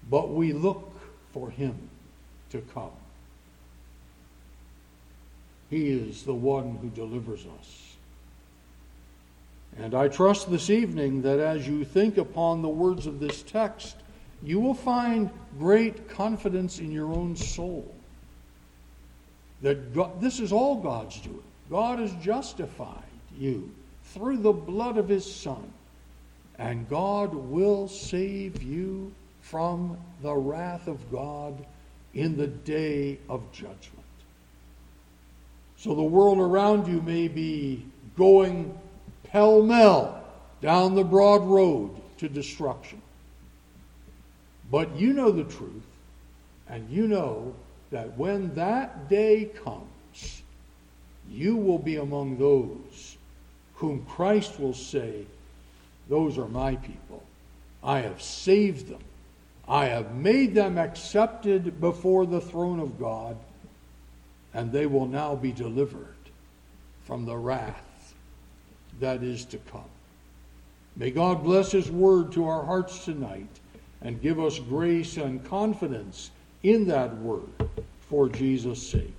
But 0.09 0.31
we 0.31 0.53
look 0.53 0.92
for 1.33 1.51
him 1.51 1.77
to 2.51 2.61
come. 2.73 2.90
He 5.70 5.90
is 5.90 6.22
the 6.22 6.35
one 6.35 6.79
who 6.81 6.88
delivers 6.88 7.44
us. 7.59 7.96
And 9.79 9.94
I 9.94 10.09
trust 10.09 10.50
this 10.50 10.70
evening 10.70 11.22
that 11.22 11.38
as 11.38 11.66
you 11.66 11.85
think 11.85 12.16
upon 12.16 12.62
the 12.62 12.68
words 12.68 13.07
of 13.07 13.20
this 13.20 13.42
text, 13.42 13.96
you 14.42 14.61
will 14.61 14.74
find 14.74 15.31
great 15.59 16.09
confidence 16.09 16.79
in 16.79 16.90
your 16.90 17.12
own 17.12 17.37
soul. 17.37 17.92
That 19.62 19.94
God, 19.94 20.21
this 20.21 20.40
is 20.40 20.52
all 20.52 20.77
God's 20.77 21.21
doing. 21.21 21.42
God 21.69 21.98
has 21.98 22.12
justified 22.23 23.02
you 23.37 23.71
through 24.04 24.38
the 24.38 24.52
blood 24.52 24.98
of 24.98 25.08
His 25.08 25.31
Son. 25.31 25.73
And 26.58 26.88
God 26.88 27.35
will 27.35 27.88
save 27.88 28.62
you 28.62 29.12
from 29.42 29.98
the 30.23 30.35
wrath 30.35 30.87
of 30.87 31.10
God 31.12 31.67
in 32.14 32.37
the 32.37 32.46
day 32.46 33.19
of 33.29 33.42
judgment. 33.52 33.96
So 35.87 35.94
the 35.94 36.02
world 36.02 36.40
around 36.40 36.88
you 36.88 37.00
may 37.00 37.28
be 37.28 37.87
going 38.16 38.76
pell 39.22 39.62
mell 39.62 40.20
down 40.60 40.96
the 40.96 41.04
broad 41.04 41.44
road 41.44 41.92
to 42.18 42.28
destruction. 42.28 43.00
But 44.68 44.96
you 44.96 45.12
know 45.12 45.30
the 45.30 45.44
truth, 45.44 45.87
and 46.68 46.90
you 46.90 47.06
know 47.06 47.54
that 47.92 48.18
when 48.18 48.52
that 48.56 49.08
day 49.08 49.44
comes, 49.62 50.42
you 51.30 51.54
will 51.54 51.78
be 51.78 51.98
among 51.98 52.37
those 52.37 53.16
whom 53.74 54.04
Christ 54.06 54.58
will 54.58 54.74
say, 54.74 55.24
Those 56.08 56.37
are 56.37 56.48
my 56.48 56.74
people. 56.74 57.22
I 57.84 58.00
have 58.00 58.20
saved 58.20 58.88
them. 58.88 59.04
I 59.68 59.84
have 59.84 60.16
made 60.16 60.52
them 60.52 60.78
accepted 60.78 61.80
before 61.80 62.26
the 62.26 62.40
throne 62.40 62.80
of 62.80 62.98
God 62.98 63.37
and 64.57 64.73
they 64.73 64.87
will 64.87 65.07
now 65.07 65.37
be 65.37 65.52
delivered 65.52 66.17
from 67.04 67.27
the 67.27 67.37
wrath 67.37 68.15
that 69.00 69.23
is 69.23 69.44
to 69.44 69.59
come. 69.59 69.90
May 70.96 71.11
God 71.11 71.44
bless 71.44 71.73
His 71.73 71.90
word 71.90 72.33
to 72.33 72.46
our 72.46 72.65
hearts 72.65 73.04
tonight 73.04 73.61
and 74.00 74.21
give 74.23 74.40
us 74.40 74.59
grace 74.59 75.19
and 75.19 75.44
confidence 75.44 76.31
in 76.63 76.87
that 76.88 77.15
word 77.19 77.50
for 78.09 78.31
Jesus' 78.31 78.85
sake. 78.88 79.15